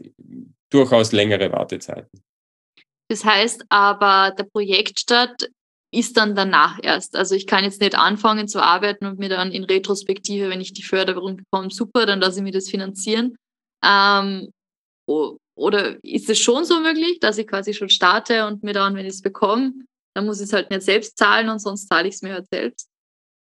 durchaus 0.70 1.12
längere 1.12 1.52
Wartezeiten. 1.52 2.22
Das 3.10 3.26
heißt 3.26 3.66
aber, 3.70 4.34
der 4.38 4.46
Projektstart 4.46 5.50
ist 5.94 6.16
dann 6.16 6.36
danach 6.36 6.80
erst. 6.82 7.18
Also 7.18 7.36
ich 7.36 7.46
kann 7.46 7.66
jetzt 7.66 7.82
nicht 7.82 7.96
anfangen 7.96 8.48
zu 8.48 8.64
arbeiten 8.64 9.06
und 9.06 9.20
mir 9.20 9.28
dann 9.28 9.52
in 9.52 9.66
Retrospektive, 9.66 10.50
wenn 10.50 10.62
ich 10.62 10.72
die 10.72 10.84
Förderung 10.84 11.36
bekomme, 11.36 11.70
super, 11.70 12.06
dann 12.06 12.22
lasse 12.22 12.40
ich 12.40 12.44
mir 12.44 12.54
das 12.54 12.70
finanzieren. 12.70 13.36
Ähm, 13.84 14.52
oder 15.08 16.02
ist 16.04 16.30
es 16.30 16.40
schon 16.40 16.64
so 16.64 16.80
möglich, 16.80 17.20
dass 17.20 17.38
ich 17.38 17.48
quasi 17.48 17.74
schon 17.74 17.90
starte 17.90 18.48
und 18.48 18.64
mir 18.64 18.74
dann, 18.74 18.96
wenn 18.96 19.06
ich 19.06 19.14
es 19.14 19.22
bekomme, 19.22 19.74
dann 20.16 20.26
muss 20.26 20.40
ich 20.40 20.46
es 20.46 20.54
halt 20.54 20.70
nicht 20.70 20.84
selbst 20.84 21.18
zahlen 21.18 21.50
und 21.50 21.60
sonst 21.60 21.90
zahle 21.90 22.08
ich 22.08 22.16
es 22.16 22.22
mir 22.22 22.34
halt 22.34 22.48
selbst? 22.50 22.88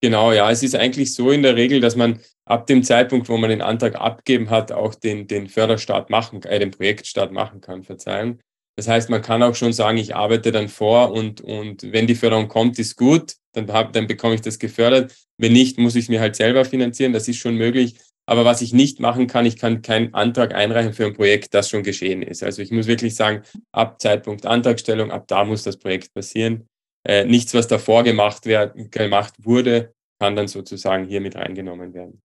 Genau, 0.06 0.30
ja, 0.30 0.48
es 0.52 0.62
ist 0.62 0.76
eigentlich 0.76 1.12
so 1.14 1.32
in 1.32 1.42
der 1.42 1.56
Regel, 1.56 1.80
dass 1.80 1.96
man 1.96 2.20
ab 2.44 2.68
dem 2.68 2.84
Zeitpunkt, 2.84 3.28
wo 3.28 3.38
man 3.38 3.50
den 3.50 3.60
Antrag 3.60 3.96
abgeben 3.96 4.50
hat, 4.50 4.70
auch 4.70 4.94
den, 4.94 5.26
den 5.26 5.48
Förderstart 5.48 6.10
machen, 6.10 6.40
äh, 6.44 6.60
den 6.60 6.70
Projektstart 6.70 7.32
machen 7.32 7.60
kann, 7.60 7.82
verzeihen. 7.82 8.40
Das 8.76 8.86
heißt, 8.86 9.10
man 9.10 9.20
kann 9.20 9.42
auch 9.42 9.56
schon 9.56 9.72
sagen, 9.72 9.98
ich 9.98 10.14
arbeite 10.14 10.52
dann 10.52 10.68
vor 10.68 11.10
und, 11.10 11.40
und 11.40 11.90
wenn 11.90 12.06
die 12.06 12.14
Förderung 12.14 12.46
kommt, 12.46 12.78
ist 12.78 12.94
gut, 12.94 13.34
dann, 13.52 13.68
hab, 13.72 13.94
dann 13.94 14.06
bekomme 14.06 14.36
ich 14.36 14.42
das 14.42 14.60
gefördert. 14.60 15.12
Wenn 15.38 15.52
nicht, 15.52 15.76
muss 15.76 15.96
ich 15.96 16.04
es 16.04 16.08
mir 16.08 16.20
halt 16.20 16.36
selber 16.36 16.64
finanzieren, 16.64 17.12
das 17.12 17.26
ist 17.26 17.38
schon 17.38 17.56
möglich. 17.56 17.96
Aber 18.26 18.44
was 18.44 18.62
ich 18.62 18.72
nicht 18.72 19.00
machen 19.00 19.26
kann, 19.26 19.44
ich 19.44 19.56
kann 19.56 19.82
keinen 19.82 20.14
Antrag 20.14 20.54
einreichen 20.54 20.92
für 20.92 21.06
ein 21.06 21.14
Projekt, 21.14 21.52
das 21.52 21.68
schon 21.68 21.82
geschehen 21.82 22.22
ist. 22.22 22.44
Also 22.44 22.62
ich 22.62 22.70
muss 22.70 22.86
wirklich 22.86 23.16
sagen, 23.16 23.42
ab 23.72 24.00
Zeitpunkt 24.00 24.46
Antragstellung, 24.46 25.10
ab 25.10 25.24
da 25.26 25.44
muss 25.44 25.64
das 25.64 25.76
Projekt 25.76 26.14
passieren. 26.14 26.68
Äh, 27.04 27.24
nichts, 27.24 27.54
was 27.54 27.66
davor 27.66 28.04
gemacht, 28.04 28.46
wär, 28.46 28.68
gemacht 28.68 29.34
wurde, 29.38 29.95
kann 30.18 30.36
dann 30.36 30.48
sozusagen 30.48 31.06
hier 31.06 31.20
mit 31.20 31.36
reingenommen 31.36 31.94
werden. 31.94 32.22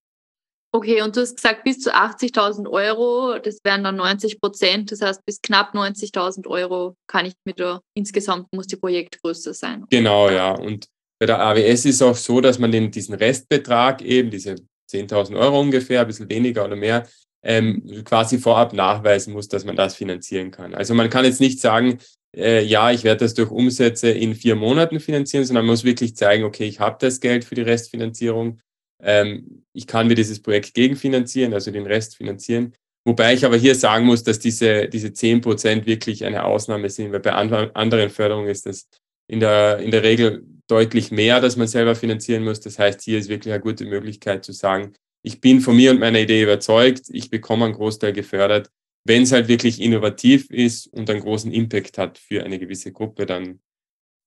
Okay, 0.74 1.02
und 1.02 1.18
du 1.18 1.22
hast 1.22 1.36
gesagt, 1.36 1.66
bis 1.66 1.82
zu 1.82 1.94
80.000 1.94 2.70
Euro, 2.70 3.38
das 3.40 3.60
wären 3.66 3.84
dann 3.84 3.98
90 3.98 4.40
Prozent, 4.40 4.92
das 4.92 5.02
heißt, 5.02 5.26
bis 5.26 5.42
knapp 5.42 5.76
90.000 5.76 6.48
Euro 6.48 6.96
kann 7.08 7.26
ich 7.26 7.34
mit 7.44 7.60
der, 7.60 7.82
insgesamt 7.94 8.48
muss 8.54 8.68
die 8.68 8.78
Projektgröße 8.78 9.54
sein. 9.54 9.86
Genau, 9.90 10.30
ja. 10.30 10.54
Und 10.54 10.88
bei 11.20 11.26
der 11.26 11.42
AWS 11.42 11.86
ist 11.86 12.02
auch 12.02 12.16
so, 12.16 12.40
dass 12.40 12.58
man 12.58 12.72
den, 12.72 12.90
diesen 12.90 13.16
Restbetrag 13.16 14.02
eben, 14.02 14.32
diese 14.32 14.56
10.000 14.90 15.38
Euro 15.38 15.60
ungefähr, 15.60 16.02
ein 16.02 16.08
bisschen 16.08 16.30
weniger 16.30 16.64
oder 16.64 16.78
mehr, 16.78 17.06
ähm, 17.44 18.04
quasi 18.06 18.38
vorab 18.38 18.72
nachweisen 18.72 19.34
muss, 19.34 19.50
dass 19.50 19.66
man 19.66 19.76
das 19.76 19.96
finanzieren 19.96 20.52
kann. 20.52 20.74
Also 20.74 20.94
man 20.94 21.10
kann 21.10 21.26
jetzt 21.26 21.42
nicht 21.42 21.60
sagen, 21.60 21.98
äh, 22.36 22.64
ja, 22.64 22.92
ich 22.92 23.04
werde 23.04 23.26
das 23.26 23.34
durch 23.34 23.52
Umsätze 23.52 24.10
in 24.10 24.36
vier 24.36 24.56
Monaten 24.56 25.00
finanzieren, 25.00 25.46
sondern 25.46 25.66
man 25.66 25.74
muss 25.74 25.84
wirklich 25.84 26.16
zeigen, 26.16 26.44
okay, 26.44 26.66
ich 26.66 26.80
habe 26.80 26.98
das 27.00 27.20
Geld 27.20 27.46
für 27.46 27.56
die 27.56 27.62
Restfinanzierung 27.62 28.60
ähm, 29.04 29.64
ich 29.74 29.88
kann 29.88 30.08
mir 30.08 30.16
dieses 30.16 30.42
Projekt 30.42 30.74
gegenfinanzieren, 30.74 31.54
also 31.54 31.72
den 31.72 31.86
Rest 31.86 32.18
finanzieren. 32.18 32.74
Wobei 33.06 33.34
ich 33.34 33.46
aber 33.46 33.58
hier 33.58 33.74
sagen 33.74 34.06
muss, 34.06 34.24
dass 34.24 34.40
diese, 34.40 34.88
diese 34.88 35.12
10 35.12 35.42
Prozent 35.42 35.86
wirklich 35.88 36.24
eine 36.24 36.44
Ausnahme 36.44 36.90
sind, 36.90 37.12
weil 37.12 37.20
bei 37.20 37.34
anderen 37.34 38.10
Förderungen 38.12 38.50
ist 38.50 38.68
das 38.68 38.88
in 39.28 39.40
der, 39.40 39.80
in 39.80 39.92
der 39.92 40.04
Regel 40.04 40.46
deutlich 40.68 41.12
mehr, 41.12 41.42
dass 41.42 41.58
man 41.58 41.68
selber 41.68 41.96
finanzieren 41.96 42.44
muss. 42.44 42.60
Das 42.60 42.78
heißt, 42.78 43.02
hier 43.02 43.18
ist 43.18 43.30
wirklich 43.30 43.54
eine 43.54 43.62
gute 43.62 43.86
Möglichkeit 43.86 44.46
zu 44.46 44.52
sagen, 44.52 44.94
ich 45.24 45.42
bin 45.42 45.62
von 45.62 45.76
mir 45.76 45.92
und 45.92 46.00
meiner 46.00 46.20
Idee 46.20 46.44
überzeugt, 46.44 47.04
ich 47.10 47.30
bekomme 47.30 47.66
einen 47.66 47.74
Großteil 47.74 48.14
gefördert. 48.14 48.70
Wenn 49.04 49.24
es 49.24 49.32
halt 49.32 49.48
wirklich 49.48 49.82
innovativ 49.82 50.50
ist 50.50 50.88
und 50.88 51.10
einen 51.10 51.22
großen 51.22 51.52
Impact 51.52 51.98
hat 51.98 52.18
für 52.18 52.44
eine 52.44 52.60
gewisse 52.60 52.92
Gruppe, 52.92 53.26
dann, 53.26 53.60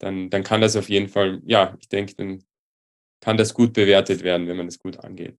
dann, 0.01 0.31
dann 0.31 0.43
kann 0.43 0.61
das 0.61 0.77
auf 0.77 0.89
jeden 0.89 1.09
Fall, 1.09 1.41
ja, 1.45 1.77
ich 1.81 1.89
denke, 1.89 2.15
dann 2.17 2.45
kann 3.21 3.37
das 3.37 3.55
gut 3.55 3.73
bewertet 3.73 4.23
werden, 4.23 4.49
wenn 4.49 4.57
man 4.57 4.67
es 4.67 4.79
gut 4.79 4.99
angeht. 4.99 5.39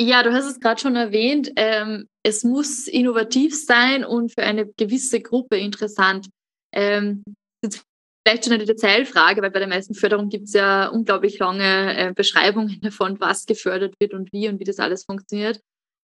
Ja, 0.00 0.22
du 0.22 0.32
hast 0.32 0.46
es 0.46 0.60
gerade 0.60 0.80
schon 0.80 0.96
erwähnt, 0.96 1.52
ähm, 1.56 2.08
es 2.24 2.44
muss 2.44 2.88
innovativ 2.88 3.54
sein 3.54 4.04
und 4.04 4.32
für 4.32 4.42
eine 4.42 4.66
gewisse 4.66 5.20
Gruppe 5.20 5.58
interessant. 5.58 6.28
Ähm, 6.74 7.22
jetzt 7.62 7.84
vielleicht 8.26 8.44
schon 8.44 8.54
eine 8.54 8.64
Detailfrage, 8.64 9.42
weil 9.42 9.50
bei 9.50 9.58
der 9.58 9.68
meisten 9.68 9.94
Förderung 9.94 10.28
gibt 10.28 10.46
es 10.46 10.54
ja 10.54 10.88
unglaublich 10.88 11.38
lange 11.38 11.96
äh, 11.96 12.12
Beschreibungen 12.12 12.80
davon, 12.82 13.20
was 13.20 13.46
gefördert 13.46 13.94
wird 14.00 14.14
und 14.14 14.32
wie 14.32 14.48
und 14.48 14.60
wie 14.60 14.64
das 14.64 14.78
alles 14.78 15.04
funktioniert. 15.04 15.60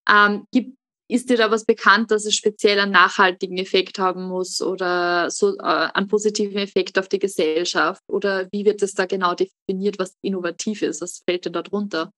Ähm, 0.08 0.44
gibt 0.52 0.77
ist 1.08 1.30
dir 1.30 1.38
da 1.38 1.50
was 1.50 1.64
bekannt, 1.64 2.10
dass 2.10 2.26
es 2.26 2.36
speziell 2.36 2.78
einen 2.78 2.92
nachhaltigen 2.92 3.56
Effekt 3.56 3.98
haben 3.98 4.28
muss 4.28 4.60
oder 4.60 5.30
so 5.30 5.56
äh, 5.56 5.62
einen 5.62 6.06
positiven 6.06 6.58
Effekt 6.58 6.98
auf 6.98 7.08
die 7.08 7.18
Gesellschaft? 7.18 8.02
Oder 8.06 8.46
wie 8.52 8.64
wird 8.64 8.82
es 8.82 8.94
da 8.94 9.06
genau 9.06 9.34
definiert, 9.34 9.98
was 9.98 10.16
innovativ 10.22 10.82
ist? 10.82 11.00
Was 11.00 11.22
fällt 11.26 11.46
denn 11.46 11.54
da 11.54 11.62
drunter? 11.62 12.12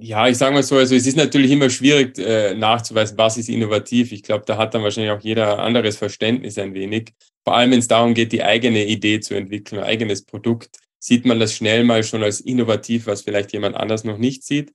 Ja, 0.00 0.28
ich 0.28 0.38
sage 0.38 0.54
mal 0.54 0.62
so, 0.62 0.76
also 0.76 0.94
es 0.94 1.06
ist 1.06 1.16
natürlich 1.16 1.50
immer 1.50 1.70
schwierig 1.70 2.18
äh, 2.18 2.54
nachzuweisen, 2.54 3.18
was 3.18 3.36
ist 3.36 3.48
innovativ. 3.48 4.12
Ich 4.12 4.22
glaube, 4.22 4.44
da 4.46 4.56
hat 4.56 4.74
dann 4.74 4.82
wahrscheinlich 4.82 5.10
auch 5.10 5.20
jeder 5.20 5.58
anderes 5.58 5.96
Verständnis 5.96 6.56
ein 6.58 6.74
wenig. 6.74 7.14
Vor 7.44 7.56
allem, 7.56 7.72
wenn 7.72 7.80
es 7.80 7.88
darum 7.88 8.14
geht, 8.14 8.32
die 8.32 8.44
eigene 8.44 8.84
Idee 8.86 9.18
zu 9.20 9.34
entwickeln, 9.34 9.80
ein 9.80 9.86
eigenes 9.86 10.24
Produkt, 10.24 10.78
sieht 11.00 11.24
man 11.24 11.40
das 11.40 11.54
schnell 11.54 11.82
mal 11.82 12.04
schon 12.04 12.22
als 12.22 12.40
innovativ, 12.40 13.06
was 13.06 13.22
vielleicht 13.22 13.52
jemand 13.52 13.76
anders 13.76 14.04
noch 14.04 14.18
nicht 14.18 14.44
sieht. 14.44 14.72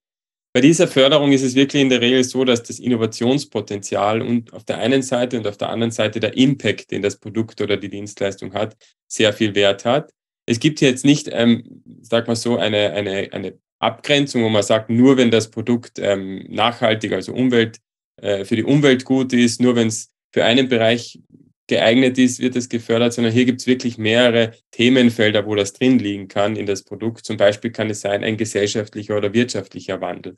Bei 0.55 0.61
dieser 0.61 0.87
Förderung 0.87 1.31
ist 1.31 1.41
es 1.41 1.55
wirklich 1.55 1.81
in 1.81 1.89
der 1.89 1.99
Regel 1.99 2.23
so, 2.23 2.45
dass 2.45 2.61
das 2.61 2.79
Innovationspotenzial 2.79 4.21
und 4.21 4.53
auf 4.53 4.63
der 4.63 4.77
einen 4.77 5.01
Seite 5.01 5.37
und 5.37 5.47
auf 5.47 5.57
der 5.57 5.69
anderen 5.69 5.89
Seite 5.89 6.19
der 6.19 6.37
Impact, 6.37 6.91
den 6.91 7.01
das 7.01 7.17
Produkt 7.19 7.59
oder 7.59 7.75
die 7.75 7.89
Dienstleistung 7.89 8.53
hat, 8.53 8.77
sehr 9.07 9.33
viel 9.33 9.55
Wert 9.55 9.83
hat. 9.83 10.13
Es 10.45 10.59
gibt 10.59 10.77
hier 10.77 10.89
jetzt 10.89 11.05
nicht, 11.05 11.27
ähm, 11.31 11.81
sag 12.01 12.27
mal 12.27 12.35
so, 12.35 12.57
eine, 12.57 12.91
eine, 12.91 13.29
eine 13.31 13.57
Abgrenzung, 13.79 14.43
wo 14.43 14.49
man 14.49 14.61
sagt, 14.61 14.91
nur 14.91 15.17
wenn 15.17 15.31
das 15.31 15.49
Produkt 15.49 15.97
ähm, 15.97 16.45
nachhaltig, 16.49 17.13
also 17.13 17.33
Umwelt, 17.33 17.79
äh, 18.21 18.45
für 18.45 18.55
die 18.55 18.63
Umwelt 18.63 19.05
gut 19.05 19.33
ist, 19.33 19.59
nur 19.59 19.75
wenn 19.75 19.87
es 19.87 20.11
für 20.31 20.45
einen 20.45 20.69
Bereich 20.69 21.19
geeignet 21.67 22.17
ist, 22.17 22.39
wird 22.39 22.55
es 22.55 22.69
gefördert, 22.69 23.13
sondern 23.13 23.33
hier 23.33 23.45
gibt 23.45 23.61
es 23.61 23.67
wirklich 23.67 23.97
mehrere 23.97 24.53
Themenfelder, 24.71 25.45
wo 25.45 25.55
das 25.55 25.73
drin 25.73 25.99
liegen 25.99 26.27
kann 26.27 26.55
in 26.55 26.65
das 26.65 26.83
Produkt. 26.83 27.25
Zum 27.25 27.37
Beispiel 27.37 27.71
kann 27.71 27.89
es 27.89 28.01
sein 28.01 28.23
ein 28.23 28.37
gesellschaftlicher 28.37 29.17
oder 29.17 29.33
wirtschaftlicher 29.33 30.01
Wandel. 30.01 30.35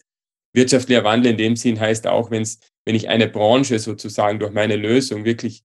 Wirtschaftlicher 0.53 1.03
Wandel 1.03 1.31
in 1.31 1.37
dem 1.37 1.55
Sinn 1.55 1.79
heißt 1.79 2.07
auch, 2.07 2.31
wenn's, 2.31 2.59
wenn 2.85 2.95
ich 2.95 3.09
eine 3.09 3.27
Branche 3.27 3.79
sozusagen 3.79 4.39
durch 4.39 4.53
meine 4.53 4.75
Lösung 4.75 5.25
wirklich 5.25 5.63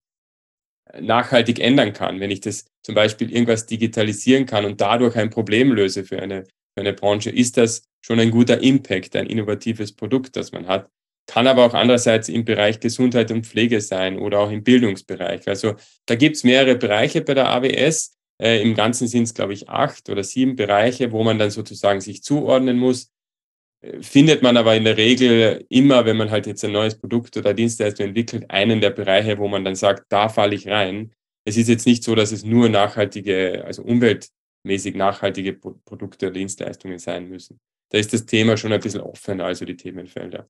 nachhaltig 0.99 1.59
ändern 1.59 1.93
kann, 1.93 2.19
wenn 2.19 2.31
ich 2.31 2.41
das 2.41 2.65
zum 2.83 2.95
Beispiel 2.95 3.31
irgendwas 3.31 3.65
digitalisieren 3.65 4.45
kann 4.45 4.65
und 4.65 4.81
dadurch 4.81 5.15
ein 5.15 5.29
Problem 5.29 5.71
löse 5.71 6.03
für 6.03 6.21
eine 6.21 6.45
für 6.73 6.81
eine 6.81 6.93
Branche 6.93 7.29
ist 7.29 7.57
das 7.57 7.83
schon 8.01 8.19
ein 8.19 8.31
guter 8.31 8.61
Impact, 8.61 9.15
ein 9.15 9.27
innovatives 9.27 9.93
Produkt, 9.93 10.35
das 10.35 10.51
man 10.51 10.67
hat. 10.67 10.89
Kann 11.27 11.47
aber 11.47 11.65
auch 11.65 11.73
andererseits 11.73 12.29
im 12.29 12.45
Bereich 12.45 12.79
Gesundheit 12.79 13.31
und 13.31 13.45
Pflege 13.45 13.79
sein 13.79 14.19
oder 14.19 14.39
auch 14.39 14.51
im 14.51 14.63
Bildungsbereich. 14.63 15.47
Also 15.47 15.75
da 16.05 16.15
gibt 16.15 16.35
es 16.35 16.43
mehrere 16.43 16.75
Bereiche 16.75 17.21
bei 17.21 17.33
der 17.33 17.49
AWS. 17.49 18.17
Äh, 18.41 18.61
Im 18.61 18.73
Ganzen 18.75 19.07
sind 19.07 19.23
es, 19.23 19.33
glaube 19.33 19.53
ich, 19.53 19.69
acht 19.69 20.09
oder 20.09 20.23
sieben 20.23 20.55
Bereiche, 20.55 21.11
wo 21.11 21.23
man 21.23 21.37
dann 21.39 21.51
sozusagen 21.51 22.01
sich 22.01 22.23
zuordnen 22.23 22.77
muss. 22.77 23.11
Äh, 23.81 24.01
findet 24.01 24.41
man 24.41 24.57
aber 24.57 24.75
in 24.75 24.83
der 24.83 24.97
Regel 24.97 25.65
immer, 25.69 26.05
wenn 26.05 26.17
man 26.17 26.31
halt 26.31 26.47
jetzt 26.47 26.65
ein 26.65 26.71
neues 26.71 26.97
Produkt 26.97 27.37
oder 27.37 27.53
Dienstleistung 27.53 28.07
entwickelt, 28.07 28.49
einen 28.49 28.81
der 28.81 28.89
Bereiche, 28.89 29.37
wo 29.37 29.47
man 29.47 29.63
dann 29.63 29.75
sagt, 29.75 30.05
da 30.09 30.27
falle 30.29 30.55
ich 30.55 30.67
rein. 30.67 31.13
Es 31.45 31.57
ist 31.57 31.69
jetzt 31.69 31.85
nicht 31.87 32.03
so, 32.03 32.15
dass 32.15 32.31
es 32.31 32.43
nur 32.43 32.69
nachhaltige, 32.69 33.63
also 33.65 33.83
umweltmäßig 33.83 34.95
nachhaltige 34.95 35.53
Produkte 35.53 36.27
oder 36.27 36.33
Dienstleistungen 36.33 36.99
sein 36.99 37.29
müssen. 37.29 37.59
Da 37.89 37.97
ist 37.97 38.13
das 38.13 38.25
Thema 38.25 38.57
schon 38.57 38.71
ein 38.73 38.79
bisschen 38.79 39.01
offener, 39.01 39.45
also 39.45 39.65
die 39.65 39.75
Themenfelder. 39.75 40.47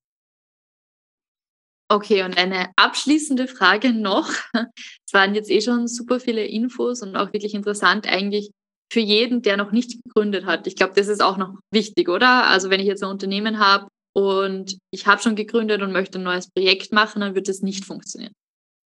Okay, 1.91 2.23
und 2.23 2.37
eine 2.37 2.69
abschließende 2.77 3.47
Frage 3.49 3.91
noch. 3.91 4.31
Es 5.05 5.13
waren 5.13 5.35
jetzt 5.35 5.51
eh 5.51 5.59
schon 5.59 5.89
super 5.89 6.21
viele 6.21 6.45
Infos 6.45 7.01
und 7.01 7.17
auch 7.17 7.33
wirklich 7.33 7.53
interessant 7.53 8.07
eigentlich 8.07 8.51
für 8.93 9.01
jeden, 9.01 9.41
der 9.41 9.57
noch 9.57 9.73
nicht 9.73 10.01
gegründet 10.01 10.45
hat. 10.45 10.67
Ich 10.67 10.77
glaube, 10.77 10.93
das 10.95 11.09
ist 11.09 11.21
auch 11.21 11.35
noch 11.35 11.55
wichtig, 11.69 12.07
oder? 12.07 12.47
Also 12.47 12.69
wenn 12.69 12.79
ich 12.79 12.87
jetzt 12.87 13.03
ein 13.03 13.09
Unternehmen 13.09 13.59
habe 13.59 13.87
und 14.15 14.77
ich 14.91 15.05
habe 15.05 15.21
schon 15.21 15.35
gegründet 15.35 15.81
und 15.81 15.91
möchte 15.91 16.17
ein 16.17 16.23
neues 16.23 16.49
Projekt 16.49 16.93
machen, 16.93 17.19
dann 17.19 17.35
wird 17.35 17.49
es 17.49 17.61
nicht 17.61 17.83
funktionieren. 17.83 18.31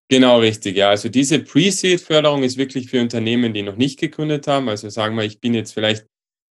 Genau, 0.08 0.38
richtig. 0.38 0.74
Ja, 0.78 0.88
also 0.88 1.10
diese 1.10 1.40
Pre-Seed-Förderung 1.40 2.42
ist 2.42 2.56
wirklich 2.56 2.88
für 2.88 3.02
Unternehmen, 3.02 3.52
die 3.52 3.62
noch 3.62 3.76
nicht 3.76 3.98
gegründet 3.98 4.46
haben. 4.46 4.70
Also 4.70 4.88
sagen 4.88 5.14
wir, 5.14 5.24
ich 5.24 5.40
bin 5.40 5.52
jetzt 5.52 5.74
vielleicht 5.74 6.06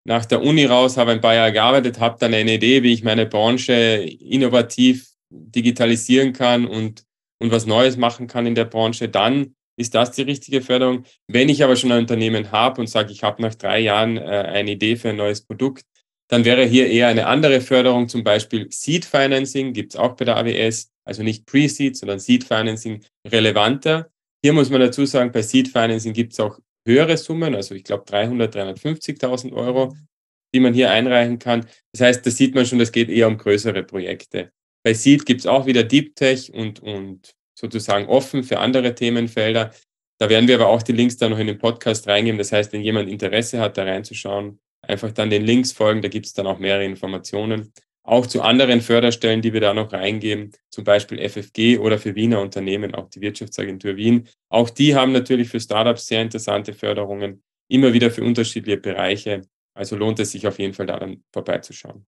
nach 0.05 0.27
der 0.27 0.43
Uni 0.43 0.65
raus, 0.65 0.97
habe 0.97 1.13
ein 1.13 1.21
paar 1.21 1.33
Jahre 1.33 1.51
gearbeitet, 1.51 1.99
habe 1.99 2.19
dann 2.19 2.35
eine 2.35 2.53
Idee, 2.53 2.83
wie 2.83 2.93
ich 2.93 3.03
meine 3.03 3.25
Branche 3.25 3.73
innovativ 3.73 5.12
digitalisieren 5.33 6.33
kann 6.33 6.65
und, 6.65 7.03
und 7.39 7.51
was 7.51 7.65
Neues 7.65 7.97
machen 7.97 8.27
kann 8.27 8.45
in 8.45 8.55
der 8.55 8.65
Branche, 8.65 9.09
dann 9.09 9.55
ist 9.75 9.95
das 9.95 10.11
die 10.11 10.21
richtige 10.21 10.61
Förderung. 10.61 11.03
Wenn 11.27 11.49
ich 11.49 11.63
aber 11.63 11.75
schon 11.75 11.91
ein 11.91 11.99
Unternehmen 11.99 12.51
habe 12.51 12.79
und 12.79 12.87
sage, 12.87 13.11
ich 13.11 13.23
habe 13.23 13.41
nach 13.41 13.55
drei 13.55 13.79
Jahren 13.79 14.17
äh, 14.17 14.21
eine 14.21 14.71
Idee 14.71 14.95
für 14.95 15.09
ein 15.09 15.15
neues 15.15 15.41
Produkt, 15.41 15.83
dann 16.29 16.45
wäre 16.45 16.65
hier 16.65 16.89
eher 16.89 17.07
eine 17.07 17.27
andere 17.27 17.61
Förderung, 17.61 18.07
zum 18.07 18.23
Beispiel 18.23 18.67
Seed 18.71 19.05
Financing, 19.05 19.73
gibt 19.73 19.93
es 19.93 19.99
auch 19.99 20.15
bei 20.15 20.25
der 20.25 20.37
AWS, 20.37 20.91
also 21.05 21.23
nicht 21.23 21.45
Pre-Seed, 21.45 21.97
sondern 21.97 22.19
Seed 22.19 22.43
Financing 22.43 23.03
relevanter. 23.27 24.09
Hier 24.43 24.53
muss 24.53 24.69
man 24.69 24.81
dazu 24.81 25.05
sagen, 25.05 25.31
bei 25.31 25.41
Seed 25.41 25.67
Financing 25.67 26.13
gibt 26.13 26.33
es 26.33 26.39
auch 26.39 26.59
höhere 26.87 27.17
Summen, 27.17 27.55
also 27.55 27.75
ich 27.75 27.83
glaube 27.83 28.03
300, 28.05 28.55
350.000 28.55 29.53
Euro, 29.53 29.95
die 30.53 30.59
man 30.59 30.73
hier 30.73 30.91
einreichen 30.91 31.39
kann. 31.39 31.65
Das 31.91 32.01
heißt, 32.01 32.25
da 32.25 32.31
sieht 32.31 32.55
man 32.55 32.65
schon, 32.65 32.79
das 32.79 32.91
geht 32.91 33.09
eher 33.09 33.27
um 33.27 33.37
größere 33.37 33.83
Projekte. 33.83 34.51
Bei 34.83 34.93
Seed 34.93 35.25
gibt 35.25 35.41
es 35.41 35.47
auch 35.47 35.65
wieder 35.65 35.83
Deep 35.83 36.15
Tech 36.15 36.53
und, 36.53 36.81
und 36.81 37.35
sozusagen 37.57 38.07
offen 38.07 38.43
für 38.43 38.59
andere 38.59 38.93
Themenfelder. 38.93 39.71
Da 40.19 40.29
werden 40.29 40.47
wir 40.47 40.55
aber 40.55 40.67
auch 40.67 40.83
die 40.83 40.91
Links 40.91 41.17
dann 41.17 41.31
noch 41.31 41.39
in 41.39 41.47
den 41.47 41.57
Podcast 41.57 42.07
reingeben. 42.07 42.37
Das 42.37 42.51
heißt, 42.51 42.71
wenn 42.73 42.81
jemand 42.81 43.09
Interesse 43.09 43.59
hat, 43.59 43.77
da 43.77 43.83
reinzuschauen, 43.83 44.59
einfach 44.81 45.11
dann 45.11 45.29
den 45.29 45.45
Links 45.45 45.71
folgen. 45.71 46.01
Da 46.01 46.09
gibt 46.09 46.25
es 46.25 46.33
dann 46.33 46.47
auch 46.47 46.59
mehrere 46.59 46.85
Informationen. 46.85 47.71
Auch 48.05 48.27
zu 48.27 48.41
anderen 48.41 48.81
Förderstellen, 48.81 49.41
die 49.41 49.53
wir 49.53 49.61
da 49.61 49.73
noch 49.73 49.93
reingeben, 49.93 50.51
zum 50.69 50.83
Beispiel 50.83 51.19
FFG 51.29 51.77
oder 51.77 51.97
für 51.97 52.15
Wiener 52.15 52.41
Unternehmen, 52.41 52.93
auch 52.93 53.09
die 53.09 53.21
Wirtschaftsagentur 53.21 53.95
Wien. 53.95 54.27
Auch 54.49 54.69
die 54.69 54.93
haben 54.93 55.13
natürlich 55.13 55.47
für 55.47 55.59
Startups 55.61 56.07
sehr 56.07 56.21
interessante 56.21 56.73
Förderungen, 56.73 57.43
immer 57.69 57.93
wieder 57.93 58.11
für 58.11 58.23
unterschiedliche 58.23 58.77
Bereiche. 58.77 59.41
Also 59.73 59.95
lohnt 59.95 60.19
es 60.19 60.31
sich 60.31 60.45
auf 60.45 60.59
jeden 60.59 60.73
Fall 60.73 60.85
daran 60.85 61.23
vorbeizuschauen. 61.31 62.05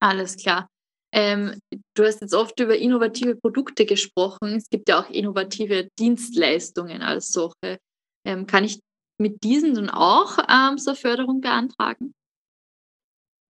Alles 0.00 0.36
klar. 0.36 0.68
Ähm, 1.12 1.58
du 1.94 2.04
hast 2.04 2.20
jetzt 2.20 2.34
oft 2.34 2.58
über 2.60 2.76
innovative 2.76 3.36
Produkte 3.36 3.86
gesprochen. 3.86 4.54
Es 4.56 4.68
gibt 4.68 4.88
ja 4.88 5.00
auch 5.00 5.10
innovative 5.10 5.88
Dienstleistungen 5.98 7.02
als 7.02 7.28
solche. 7.28 7.78
Ähm, 8.26 8.46
kann 8.46 8.64
ich 8.64 8.80
mit 9.18 9.42
diesen 9.44 9.74
dann 9.74 9.90
auch 9.90 10.38
ähm, 10.48 10.78
so 10.78 10.94
Förderung 10.94 11.40
beantragen? 11.40 12.12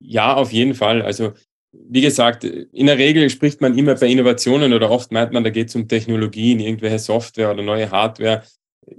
Ja, 0.00 0.34
auf 0.34 0.52
jeden 0.52 0.74
Fall. 0.74 1.02
Also 1.02 1.32
wie 1.72 2.00
gesagt, 2.00 2.44
in 2.44 2.86
der 2.86 2.98
Regel 2.98 3.28
spricht 3.30 3.60
man 3.60 3.76
immer 3.76 3.94
bei 3.94 4.08
Innovationen 4.08 4.72
oder 4.72 4.90
oft 4.90 5.12
meint 5.12 5.32
man, 5.32 5.44
da 5.44 5.50
geht 5.50 5.68
es 5.68 5.74
um 5.74 5.88
Technologien, 5.88 6.60
irgendwelche 6.60 6.98
Software 6.98 7.50
oder 7.50 7.62
neue 7.62 7.90
Hardware. 7.90 8.42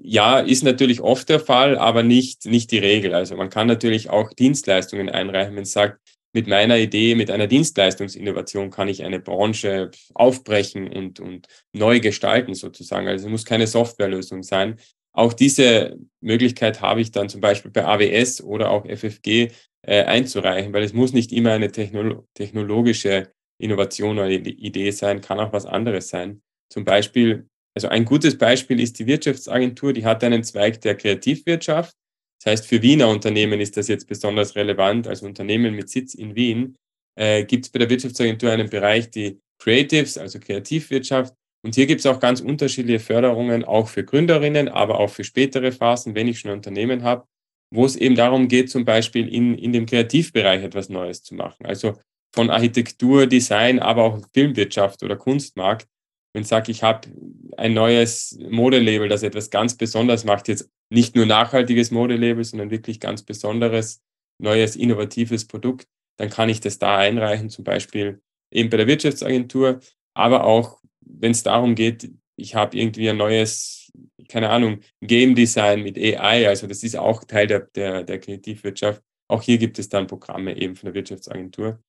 Ja, 0.01 0.39
ist 0.39 0.63
natürlich 0.63 1.01
oft 1.01 1.29
der 1.29 1.39
Fall, 1.39 1.77
aber 1.77 2.03
nicht, 2.03 2.45
nicht 2.45 2.71
die 2.71 2.77
Regel. 2.77 3.13
Also 3.13 3.35
man 3.35 3.49
kann 3.49 3.67
natürlich 3.67 4.09
auch 4.09 4.33
Dienstleistungen 4.33 5.09
einreichen, 5.09 5.55
wenn 5.55 5.63
es 5.63 5.71
sagt, 5.71 5.99
mit 6.37 6.45
meiner 6.45 6.77
Idee, 6.77 7.15
mit 7.15 7.31
einer 7.31 7.47
Dienstleistungsinnovation 7.47 8.69
kann 8.69 8.87
ich 8.87 9.03
eine 9.03 9.19
Branche 9.19 9.89
aufbrechen 10.13 10.87
und, 10.87 11.19
und 11.19 11.47
neu 11.73 11.99
gestalten 11.99 12.53
sozusagen. 12.53 13.07
Also 13.07 13.25
es 13.25 13.31
muss 13.31 13.43
keine 13.43 13.65
Softwarelösung 13.65 14.43
sein. 14.43 14.75
Auch 15.13 15.33
diese 15.33 15.97
Möglichkeit 16.21 16.79
habe 16.81 17.01
ich 17.01 17.09
dann 17.11 17.27
zum 17.27 17.41
Beispiel 17.41 17.71
bei 17.71 17.85
AWS 17.85 18.43
oder 18.43 18.69
auch 18.69 18.85
FFG 18.85 19.47
äh, 19.81 20.03
einzureichen, 20.03 20.73
weil 20.73 20.83
es 20.83 20.93
muss 20.93 21.11
nicht 21.11 21.31
immer 21.31 21.53
eine 21.53 21.71
technolo 21.71 22.27
technologische 22.35 23.31
Innovation 23.59 24.19
oder 24.19 24.29
Idee 24.29 24.91
sein, 24.91 25.21
kann 25.21 25.39
auch 25.39 25.53
was 25.53 25.65
anderes 25.65 26.09
sein. 26.09 26.43
Zum 26.71 26.85
Beispiel, 26.85 27.47
also 27.75 27.87
ein 27.87 28.05
gutes 28.05 28.37
Beispiel 28.37 28.79
ist 28.79 28.99
die 28.99 29.07
Wirtschaftsagentur, 29.07 29.91
die 29.91 30.05
hat 30.05 30.23
einen 30.23 30.43
Zweig 30.43 30.81
der 30.81 30.93
Kreativwirtschaft 30.93 31.95
das 32.43 32.51
heißt, 32.51 32.67
für 32.67 32.81
Wiener 32.81 33.09
Unternehmen 33.09 33.59
ist 33.59 33.77
das 33.77 33.87
jetzt 33.87 34.07
besonders 34.07 34.55
relevant. 34.55 35.07
Als 35.07 35.21
Unternehmen 35.21 35.73
mit 35.75 35.89
Sitz 35.89 36.13
in 36.13 36.35
Wien 36.35 36.75
äh, 37.15 37.43
gibt 37.45 37.65
es 37.65 37.71
bei 37.71 37.79
der 37.79 37.89
Wirtschaftsagentur 37.89 38.51
einen 38.51 38.69
Bereich, 38.69 39.09
die 39.09 39.39
Creatives, 39.59 40.17
also 40.17 40.39
Kreativwirtschaft. 40.39 41.33
Und 41.65 41.75
hier 41.75 41.87
gibt 41.87 41.99
es 41.99 42.05
auch 42.05 42.19
ganz 42.19 42.39
unterschiedliche 42.41 42.99
Förderungen, 42.99 43.65
auch 43.65 43.87
für 43.87 44.03
Gründerinnen, 44.03 44.69
aber 44.69 44.99
auch 44.99 45.09
für 45.09 45.23
spätere 45.23 45.71
Phasen, 45.71 46.13
wenn 46.13 46.27
ich 46.27 46.39
schon 46.39 46.51
ein 46.51 46.57
Unternehmen 46.57 47.03
habe, 47.03 47.25
wo 47.73 47.85
es 47.85 47.95
eben 47.95 48.15
darum 48.15 48.47
geht, 48.47 48.69
zum 48.69 48.85
Beispiel 48.85 49.27
in, 49.27 49.57
in 49.57 49.73
dem 49.73 49.85
Kreativbereich 49.87 50.63
etwas 50.63 50.89
Neues 50.89 51.23
zu 51.23 51.33
machen. 51.33 51.65
Also 51.65 51.97
von 52.33 52.51
Architektur, 52.51 53.25
Design, 53.25 53.79
aber 53.79 54.03
auch 54.03 54.21
Filmwirtschaft 54.33 55.01
oder 55.01 55.15
Kunstmarkt. 55.15 55.87
Wenn 56.33 56.43
ich 56.43 56.47
sage, 56.47 56.71
ich 56.71 56.83
habe 56.83 57.09
ein 57.57 57.73
neues 57.73 58.37
Modelabel, 58.47 59.09
das 59.09 59.23
etwas 59.23 59.49
ganz 59.49 59.75
Besonderes 59.75 60.23
macht, 60.23 60.47
jetzt 60.47 60.69
nicht 60.89 61.15
nur 61.15 61.25
nachhaltiges 61.25 61.91
Modelabel, 61.91 62.43
sondern 62.43 62.69
wirklich 62.71 62.99
ganz 62.99 63.23
besonderes, 63.23 64.01
neues, 64.39 64.75
innovatives 64.75 65.45
Produkt, 65.45 65.87
dann 66.17 66.29
kann 66.29 66.49
ich 66.49 66.61
das 66.61 66.79
da 66.79 66.97
einreichen, 66.97 67.49
zum 67.49 67.63
Beispiel 67.63 68.21
eben 68.51 68.69
bei 68.69 68.77
der 68.77 68.87
Wirtschaftsagentur, 68.87 69.79
aber 70.13 70.45
auch, 70.45 70.81
wenn 71.01 71.31
es 71.31 71.43
darum 71.43 71.75
geht, 71.75 72.11
ich 72.37 72.55
habe 72.55 72.77
irgendwie 72.77 73.09
ein 73.09 73.17
neues, 73.17 73.91
keine 74.29 74.49
Ahnung, 74.49 74.79
Game 75.01 75.35
Design 75.35 75.81
mit 75.81 75.97
AI, 75.97 76.47
also 76.47 76.67
das 76.67 76.83
ist 76.83 76.95
auch 76.95 77.23
Teil 77.23 77.47
der, 77.47 77.61
der, 77.75 78.03
der 78.03 78.19
Kreativwirtschaft. 78.19 79.01
Auch 79.29 79.41
hier 79.41 79.57
gibt 79.57 79.79
es 79.79 79.89
dann 79.89 80.07
Programme 80.07 80.55
eben 80.55 80.75
von 80.75 80.87
der 80.87 80.93
Wirtschaftsagentur. 80.93 81.79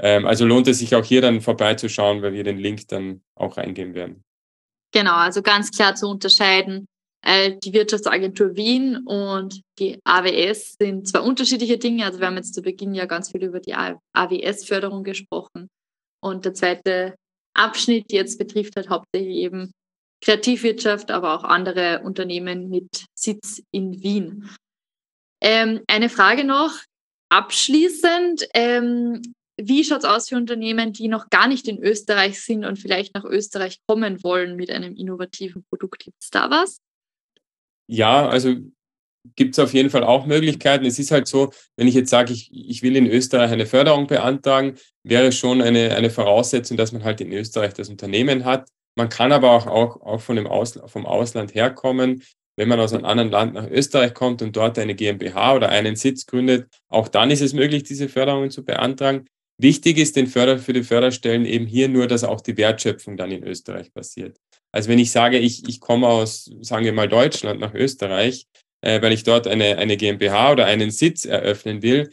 Ähm, 0.00 0.26
also 0.26 0.44
lohnt 0.44 0.68
es 0.68 0.78
sich 0.78 0.94
auch 0.94 1.04
hier 1.04 1.20
dann 1.20 1.40
vorbeizuschauen, 1.40 2.22
weil 2.22 2.32
wir 2.32 2.44
den 2.44 2.58
Link 2.58 2.86
dann 2.88 3.22
auch 3.34 3.56
reingeben 3.56 3.94
werden. 3.94 4.24
Genau, 4.92 5.14
also 5.14 5.42
ganz 5.42 5.70
klar 5.72 5.94
zu 5.94 6.08
unterscheiden. 6.08 6.86
Äh, 7.26 7.56
die 7.58 7.72
Wirtschaftsagentur 7.72 8.54
Wien 8.54 8.98
und 9.06 9.62
die 9.78 9.98
AWS 10.04 10.76
sind 10.78 11.08
zwei 11.08 11.20
unterschiedliche 11.20 11.78
Dinge. 11.78 12.04
Also 12.04 12.20
wir 12.20 12.26
haben 12.26 12.36
jetzt 12.36 12.54
zu 12.54 12.60
Beginn 12.60 12.94
ja 12.94 13.06
ganz 13.06 13.30
viel 13.30 13.42
über 13.42 13.60
die 13.60 13.74
AWS-Förderung 13.74 15.04
gesprochen. 15.04 15.68
Und 16.22 16.44
der 16.44 16.52
zweite 16.52 17.14
Abschnitt 17.54 18.12
jetzt 18.12 18.38
betrifft 18.38 18.76
halt 18.76 18.90
hauptsächlich 18.90 19.36
eben 19.36 19.72
Kreativwirtschaft, 20.22 21.10
aber 21.10 21.34
auch 21.34 21.44
andere 21.44 22.02
Unternehmen 22.04 22.68
mit 22.68 23.06
Sitz 23.14 23.62
in 23.70 24.02
Wien. 24.02 24.50
Ähm, 25.42 25.80
eine 25.86 26.10
Frage 26.10 26.44
noch 26.44 26.72
abschließend. 27.30 28.48
Ähm, 28.52 29.22
wie 29.56 29.84
schaut 29.84 30.00
es 30.00 30.04
aus 30.04 30.28
für 30.28 30.36
Unternehmen, 30.36 30.92
die 30.92 31.08
noch 31.08 31.30
gar 31.30 31.46
nicht 31.46 31.68
in 31.68 31.82
Österreich 31.82 32.42
sind 32.42 32.66
und 32.66 32.78
vielleicht 32.78 33.14
nach 33.14 33.24
Österreich 33.24 33.78
kommen 33.86 34.22
wollen 34.22 34.56
mit 34.56 34.70
einem 34.70 34.94
innovativen 34.94 35.64
Produkt? 35.70 36.00
Gibt 36.00 36.22
es 36.22 36.28
da 36.28 36.50
was? 36.50 36.80
Ja, 37.86 38.28
also 38.28 38.54
gibt 39.36 39.54
es 39.54 39.58
auf 39.58 39.72
jeden 39.72 39.90
Fall 39.90 40.04
auch 40.04 40.26
Möglichkeiten. 40.26 40.84
Es 40.84 40.98
ist 40.98 41.10
halt 41.10 41.26
so, 41.26 41.52
wenn 41.76 41.88
ich 41.88 41.94
jetzt 41.94 42.10
sage, 42.10 42.32
ich, 42.32 42.50
ich 42.52 42.82
will 42.82 42.96
in 42.96 43.06
Österreich 43.06 43.50
eine 43.50 43.66
Förderung 43.66 44.06
beantragen, 44.06 44.76
wäre 45.02 45.32
schon 45.32 45.62
eine, 45.62 45.94
eine 45.94 46.10
Voraussetzung, 46.10 46.76
dass 46.76 46.92
man 46.92 47.04
halt 47.04 47.20
in 47.20 47.32
Österreich 47.32 47.74
das 47.74 47.88
Unternehmen 47.88 48.44
hat. 48.44 48.68
Man 48.96 49.08
kann 49.08 49.32
aber 49.32 49.50
auch, 49.50 49.66
auch, 49.66 50.00
auch 50.02 50.20
von 50.20 50.36
dem 50.36 50.46
Ausland, 50.46 50.90
vom 50.90 51.06
Ausland 51.06 51.54
herkommen. 51.54 52.22
Wenn 52.56 52.68
man 52.68 52.78
aus 52.78 52.92
einem 52.92 53.04
anderen 53.04 53.30
Land 53.30 53.54
nach 53.54 53.68
Österreich 53.68 54.14
kommt 54.14 54.40
und 54.40 54.54
dort 54.54 54.78
eine 54.78 54.94
GmbH 54.94 55.54
oder 55.56 55.70
einen 55.70 55.96
Sitz 55.96 56.26
gründet, 56.26 56.68
auch 56.88 57.08
dann 57.08 57.32
ist 57.32 57.40
es 57.40 57.52
möglich, 57.52 57.82
diese 57.82 58.08
Förderungen 58.08 58.50
zu 58.50 58.64
beantragen. 58.64 59.26
Wichtig 59.58 59.98
ist 59.98 60.14
den 60.14 60.28
Förder, 60.28 60.58
für 60.58 60.72
die 60.72 60.84
Förderstellen 60.84 61.46
eben 61.46 61.66
hier 61.66 61.88
nur, 61.88 62.06
dass 62.06 62.22
auch 62.22 62.40
die 62.40 62.56
Wertschöpfung 62.56 63.16
dann 63.16 63.32
in 63.32 63.42
Österreich 63.42 63.92
passiert. 63.92 64.38
Also 64.74 64.88
wenn 64.88 64.98
ich 64.98 65.12
sage, 65.12 65.38
ich, 65.38 65.68
ich 65.68 65.78
komme 65.78 66.08
aus, 66.08 66.50
sagen 66.60 66.84
wir 66.84 66.92
mal, 66.92 67.08
Deutschland 67.08 67.60
nach 67.60 67.74
Österreich, 67.74 68.48
äh, 68.80 69.00
weil 69.00 69.12
ich 69.12 69.22
dort 69.22 69.46
eine, 69.46 69.78
eine 69.78 69.96
GmbH 69.96 70.50
oder 70.50 70.66
einen 70.66 70.90
Sitz 70.90 71.24
eröffnen 71.26 71.80
will, 71.82 72.10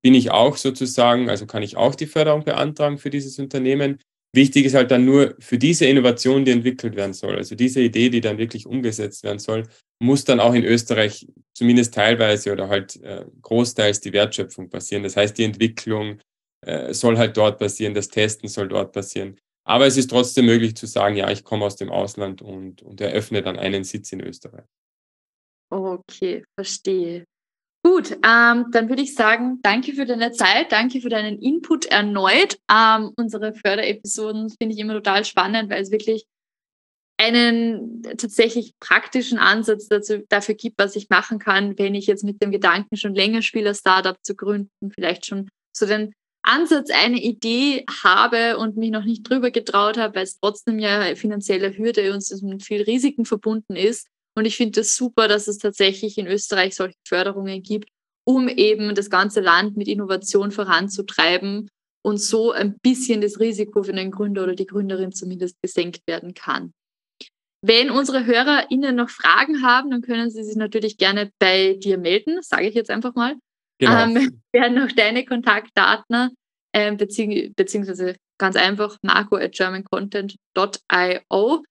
bin 0.00 0.14
ich 0.14 0.30
auch 0.30 0.56
sozusagen, 0.56 1.28
also 1.28 1.46
kann 1.46 1.64
ich 1.64 1.76
auch 1.76 1.96
die 1.96 2.06
Förderung 2.06 2.44
beantragen 2.44 2.98
für 2.98 3.10
dieses 3.10 3.40
Unternehmen. 3.40 3.98
Wichtig 4.32 4.64
ist 4.64 4.74
halt 4.74 4.92
dann 4.92 5.04
nur 5.04 5.34
für 5.40 5.58
diese 5.58 5.86
Innovation, 5.86 6.44
die 6.44 6.52
entwickelt 6.52 6.94
werden 6.94 7.14
soll, 7.14 7.34
also 7.34 7.56
diese 7.56 7.80
Idee, 7.80 8.10
die 8.10 8.20
dann 8.20 8.38
wirklich 8.38 8.66
umgesetzt 8.66 9.24
werden 9.24 9.40
soll, 9.40 9.64
muss 10.00 10.22
dann 10.22 10.38
auch 10.38 10.54
in 10.54 10.64
Österreich 10.64 11.26
zumindest 11.52 11.94
teilweise 11.94 12.52
oder 12.52 12.68
halt 12.68 13.02
äh, 13.02 13.24
großteils 13.42 14.00
die 14.00 14.12
Wertschöpfung 14.12 14.70
passieren. 14.70 15.02
Das 15.02 15.16
heißt, 15.16 15.36
die 15.36 15.44
Entwicklung 15.44 16.20
äh, 16.64 16.94
soll 16.94 17.18
halt 17.18 17.36
dort 17.36 17.58
passieren, 17.58 17.92
das 17.92 18.06
Testen 18.06 18.48
soll 18.48 18.68
dort 18.68 18.92
passieren. 18.92 19.36
Aber 19.66 19.86
es 19.86 19.96
ist 19.96 20.10
trotzdem 20.10 20.46
möglich 20.46 20.76
zu 20.76 20.86
sagen, 20.86 21.16
ja, 21.16 21.30
ich 21.30 21.42
komme 21.42 21.64
aus 21.64 21.76
dem 21.76 21.90
Ausland 21.90 22.42
und, 22.42 22.82
und 22.82 23.00
eröffne 23.00 23.42
dann 23.42 23.58
einen 23.58 23.84
Sitz 23.84 24.12
in 24.12 24.20
Österreich. 24.20 24.66
Okay, 25.70 26.44
verstehe. 26.54 27.24
Gut, 27.82 28.12
ähm, 28.12 28.66
dann 28.70 28.88
würde 28.88 29.02
ich 29.02 29.14
sagen, 29.14 29.58
danke 29.62 29.92
für 29.92 30.06
deine 30.06 30.32
Zeit, 30.32 30.72
danke 30.72 31.00
für 31.00 31.10
deinen 31.10 31.38
Input 31.38 31.86
erneut. 31.86 32.58
Ähm, 32.70 33.12
unsere 33.16 33.54
Förderepisoden 33.54 34.48
finde 34.50 34.74
ich 34.74 34.80
immer 34.80 34.94
total 34.94 35.24
spannend, 35.24 35.70
weil 35.70 35.82
es 35.82 35.90
wirklich 35.90 36.24
einen 37.18 38.02
tatsächlich 38.02 38.72
praktischen 38.80 39.38
Ansatz 39.38 39.88
dazu, 39.88 40.24
dafür 40.28 40.54
gibt, 40.54 40.78
was 40.78 40.96
ich 40.96 41.10
machen 41.10 41.38
kann, 41.38 41.78
wenn 41.78 41.94
ich 41.94 42.06
jetzt 42.06 42.24
mit 42.24 42.42
dem 42.42 42.50
Gedanken 42.50 42.96
schon 42.96 43.14
länger 43.14 43.42
spiele, 43.42 43.74
Startup 43.74 44.16
zu 44.22 44.34
gründen, 44.34 44.90
vielleicht 44.90 45.26
schon 45.26 45.48
so 45.76 45.86
den 45.86 46.14
Ansatz, 46.44 46.90
eine 46.90 47.20
Idee 47.20 47.84
habe 48.02 48.58
und 48.58 48.76
mich 48.76 48.90
noch 48.90 49.04
nicht 49.04 49.28
drüber 49.28 49.50
getraut 49.50 49.96
habe, 49.96 50.16
weil 50.16 50.24
es 50.24 50.38
trotzdem 50.38 50.78
ja 50.78 51.14
finanzielle 51.16 51.76
Hürde 51.76 52.12
und 52.12 52.42
mit 52.42 52.62
viel 52.62 52.82
Risiken 52.82 53.24
verbunden 53.24 53.76
ist. 53.76 54.08
Und 54.36 54.44
ich 54.44 54.56
finde 54.56 54.80
es 54.80 54.88
das 54.88 54.96
super, 54.96 55.26
dass 55.26 55.48
es 55.48 55.58
tatsächlich 55.58 56.18
in 56.18 56.26
Österreich 56.26 56.74
solche 56.74 56.96
Förderungen 57.06 57.62
gibt, 57.62 57.88
um 58.26 58.48
eben 58.48 58.94
das 58.94 59.08
ganze 59.08 59.40
Land 59.40 59.76
mit 59.76 59.88
Innovation 59.88 60.50
voranzutreiben 60.50 61.68
und 62.04 62.18
so 62.18 62.52
ein 62.52 62.78
bisschen 62.80 63.22
das 63.22 63.40
Risiko 63.40 63.82
für 63.82 63.92
den 63.92 64.10
Gründer 64.10 64.42
oder 64.42 64.54
die 64.54 64.66
Gründerin 64.66 65.12
zumindest 65.12 65.56
gesenkt 65.62 66.02
werden 66.06 66.34
kann. 66.34 66.72
Wenn 67.62 67.90
unsere 67.90 68.26
HörerInnen 68.26 68.94
noch 68.94 69.08
Fragen 69.08 69.62
haben, 69.62 69.90
dann 69.90 70.02
können 70.02 70.30
sie 70.30 70.44
sich 70.44 70.56
natürlich 70.56 70.98
gerne 70.98 71.30
bei 71.38 71.74
dir 71.74 71.96
melden, 71.96 72.42
sage 72.42 72.68
ich 72.68 72.74
jetzt 72.74 72.90
einfach 72.90 73.14
mal. 73.14 73.36
Genau. 73.84 74.02
Ähm, 74.02 74.42
werden 74.52 74.74
noch 74.74 74.92
deine 74.92 75.24
Kontaktdaten, 75.24 76.30
ähm, 76.72 76.96
bezieh 76.96 77.52
beziehungsweise 77.56 78.16
ganz 78.38 78.56
einfach 78.56 78.98
marco 79.02 79.36
at 79.36 79.52
germancontent.io 79.52 81.62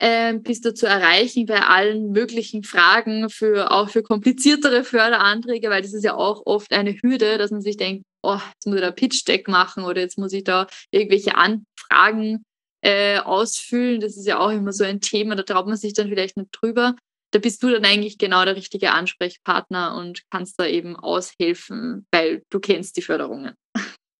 ähm, 0.00 0.42
bist 0.42 0.64
du 0.64 0.72
zu 0.72 0.86
erreichen 0.86 1.46
bei 1.46 1.60
allen 1.60 2.12
möglichen 2.12 2.62
Fragen, 2.62 3.28
für, 3.30 3.72
auch 3.72 3.90
für 3.90 4.02
kompliziertere 4.02 4.84
Förderanträge, 4.84 5.70
weil 5.70 5.82
das 5.82 5.92
ist 5.92 6.04
ja 6.04 6.14
auch 6.14 6.42
oft 6.46 6.72
eine 6.72 6.92
Hürde, 6.92 7.36
dass 7.36 7.50
man 7.50 7.62
sich 7.62 7.76
denkt, 7.76 8.04
oh, 8.22 8.38
jetzt 8.54 8.66
muss 8.66 8.76
ich 8.76 8.82
da 8.82 8.90
Pitch-Deck 8.92 9.48
machen 9.48 9.84
oder 9.84 10.00
jetzt 10.00 10.18
muss 10.18 10.32
ich 10.32 10.44
da 10.44 10.68
irgendwelche 10.92 11.34
Anfragen 11.34 12.44
äh, 12.80 13.18
ausfüllen. 13.18 14.00
Das 14.00 14.16
ist 14.16 14.26
ja 14.26 14.38
auch 14.38 14.50
immer 14.50 14.72
so 14.72 14.84
ein 14.84 15.00
Thema, 15.00 15.34
da 15.34 15.42
traut 15.42 15.66
man 15.66 15.76
sich 15.76 15.94
dann 15.94 16.08
vielleicht 16.08 16.36
nicht 16.36 16.50
drüber. 16.52 16.94
Da 17.32 17.38
bist 17.38 17.62
du 17.62 17.70
dann 17.70 17.84
eigentlich 17.84 18.18
genau 18.18 18.44
der 18.44 18.56
richtige 18.56 18.92
Ansprechpartner 18.92 19.96
und 19.96 20.22
kannst 20.30 20.58
da 20.58 20.66
eben 20.66 20.96
aushelfen, 20.96 22.06
weil 22.10 22.42
du 22.50 22.58
kennst 22.58 22.96
die 22.96 23.02
Förderungen. 23.02 23.54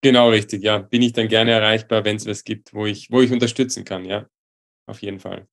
Genau, 0.03 0.31
richtig, 0.31 0.63
ja. 0.63 0.79
Bin 0.79 1.03
ich 1.03 1.13
dann 1.13 1.29
gerne 1.29 1.53
erreichbar, 1.53 2.05
wenn 2.05 2.17
es 2.17 2.27
was 2.27 2.45
gibt, 2.45 2.73
wo 2.73 2.87
ich, 2.87 3.11
wo 3.11 3.21
ich 3.21 3.33
unterstützen 3.33 3.85
kann, 3.85 4.05
ja. 4.05 4.27
Auf 4.87 5.03
jeden 5.03 5.19
Fall. 5.19 5.47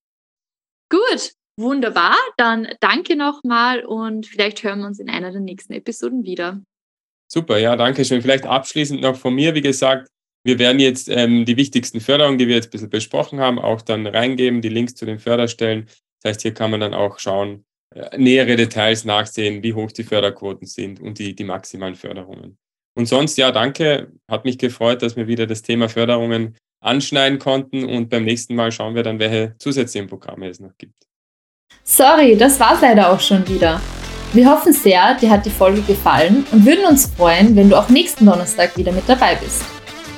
Gut, 0.89 1.33
wunderbar. 1.57 2.15
Dann 2.37 2.67
danke 2.79 3.15
nochmal 3.15 3.83
und 3.83 4.27
vielleicht 4.27 4.63
hören 4.63 4.79
wir 4.79 4.87
uns 4.87 4.99
in 4.99 5.09
einer 5.09 5.31
der 5.31 5.41
nächsten 5.41 5.73
Episoden 5.73 6.23
wieder. 6.23 6.61
Super, 7.31 7.57
ja, 7.57 7.75
danke 7.75 8.05
schön. 8.05 8.21
Vielleicht 8.21 8.45
abschließend 8.45 9.01
noch 9.01 9.15
von 9.15 9.33
mir, 9.33 9.55
wie 9.55 9.61
gesagt, 9.61 10.09
wir 10.45 10.59
werden 10.59 10.79
jetzt 10.79 11.09
ähm, 11.09 11.43
die 11.45 11.57
wichtigsten 11.57 11.99
Förderungen, 11.99 12.37
die 12.37 12.47
wir 12.47 12.55
jetzt 12.55 12.67
ein 12.67 12.71
bisschen 12.71 12.89
besprochen 12.91 13.39
haben, 13.39 13.57
auch 13.57 13.81
dann 13.81 14.05
reingeben, 14.05 14.61
die 14.61 14.69
Links 14.69 14.93
zu 14.93 15.05
den 15.05 15.17
Förderstellen. 15.17 15.89
Das 16.25 16.31
heißt, 16.31 16.41
hier 16.41 16.53
kann 16.55 16.71
man 16.71 16.79
dann 16.79 16.95
auch 16.95 17.19
schauen, 17.19 17.65
äh, 17.93 18.17
nähere 18.17 18.55
Details 18.55 19.05
nachsehen, 19.05 19.61
wie 19.61 19.75
hoch 19.75 19.91
die 19.91 20.03
Förderquoten 20.03 20.65
sind 20.65 20.99
und 20.99 21.19
die, 21.19 21.35
die 21.35 21.43
maximalen 21.43 21.93
Förderungen. 21.93 22.57
Und 22.97 23.05
sonst, 23.05 23.37
ja, 23.37 23.51
danke. 23.51 24.11
Hat 24.27 24.43
mich 24.43 24.57
gefreut, 24.57 25.03
dass 25.03 25.15
wir 25.15 25.27
wieder 25.27 25.45
das 25.45 25.61
Thema 25.61 25.87
Förderungen 25.87 26.57
anschneiden 26.81 27.37
konnten. 27.37 27.85
Und 27.85 28.09
beim 28.09 28.23
nächsten 28.23 28.55
Mal 28.55 28.71
schauen 28.71 28.95
wir 28.95 29.03
dann, 29.03 29.19
welche 29.19 29.53
zusätzlichen 29.59 30.09
Programme 30.09 30.49
es 30.49 30.59
noch 30.59 30.75
gibt. 30.79 30.95
Sorry, 31.83 32.35
das 32.35 32.59
war's 32.59 32.81
leider 32.81 33.11
auch 33.11 33.19
schon 33.19 33.47
wieder. 33.47 33.79
Wir 34.33 34.49
hoffen 34.49 34.73
sehr, 34.73 35.13
dir 35.13 35.29
hat 35.29 35.45
die 35.45 35.51
Folge 35.51 35.81
gefallen 35.81 36.43
und 36.51 36.65
würden 36.65 36.87
uns 36.87 37.05
freuen, 37.05 37.55
wenn 37.55 37.69
du 37.69 37.77
auch 37.77 37.89
nächsten 37.89 38.25
Donnerstag 38.25 38.75
wieder 38.77 38.91
mit 38.91 39.07
dabei 39.07 39.35
bist. 39.35 39.63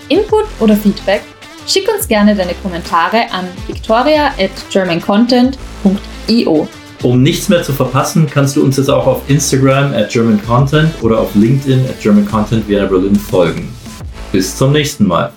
Input 0.07 0.45
oder 0.61 0.77
Feedback? 0.77 1.21
Schick 1.67 1.87
uns 1.93 2.07
gerne 2.07 2.33
deine 2.33 2.53
Kommentare 2.63 3.29
an 3.29 3.45
victoria 3.67 4.27
at 4.39 4.51
germancontent.io. 4.71 6.67
Um 7.03 7.21
nichts 7.21 7.49
mehr 7.49 7.61
zu 7.61 7.73
verpassen, 7.73 8.25
kannst 8.29 8.55
du 8.55 8.63
uns 8.63 8.77
jetzt 8.77 8.89
auch 8.89 9.05
auf 9.05 9.21
Instagram 9.27 9.93
at 9.93 10.09
German 10.09 10.41
Content 10.45 10.93
oder 11.01 11.19
auf 11.19 11.35
LinkedIn 11.35 11.85
at 11.89 11.99
German 11.99 12.25
Content 12.25 12.65
Vienna 12.69 12.85
Berlin 12.85 13.17
folgen. 13.17 13.67
Bis 14.31 14.55
zum 14.55 14.71
nächsten 14.71 15.05
Mal. 15.05 15.33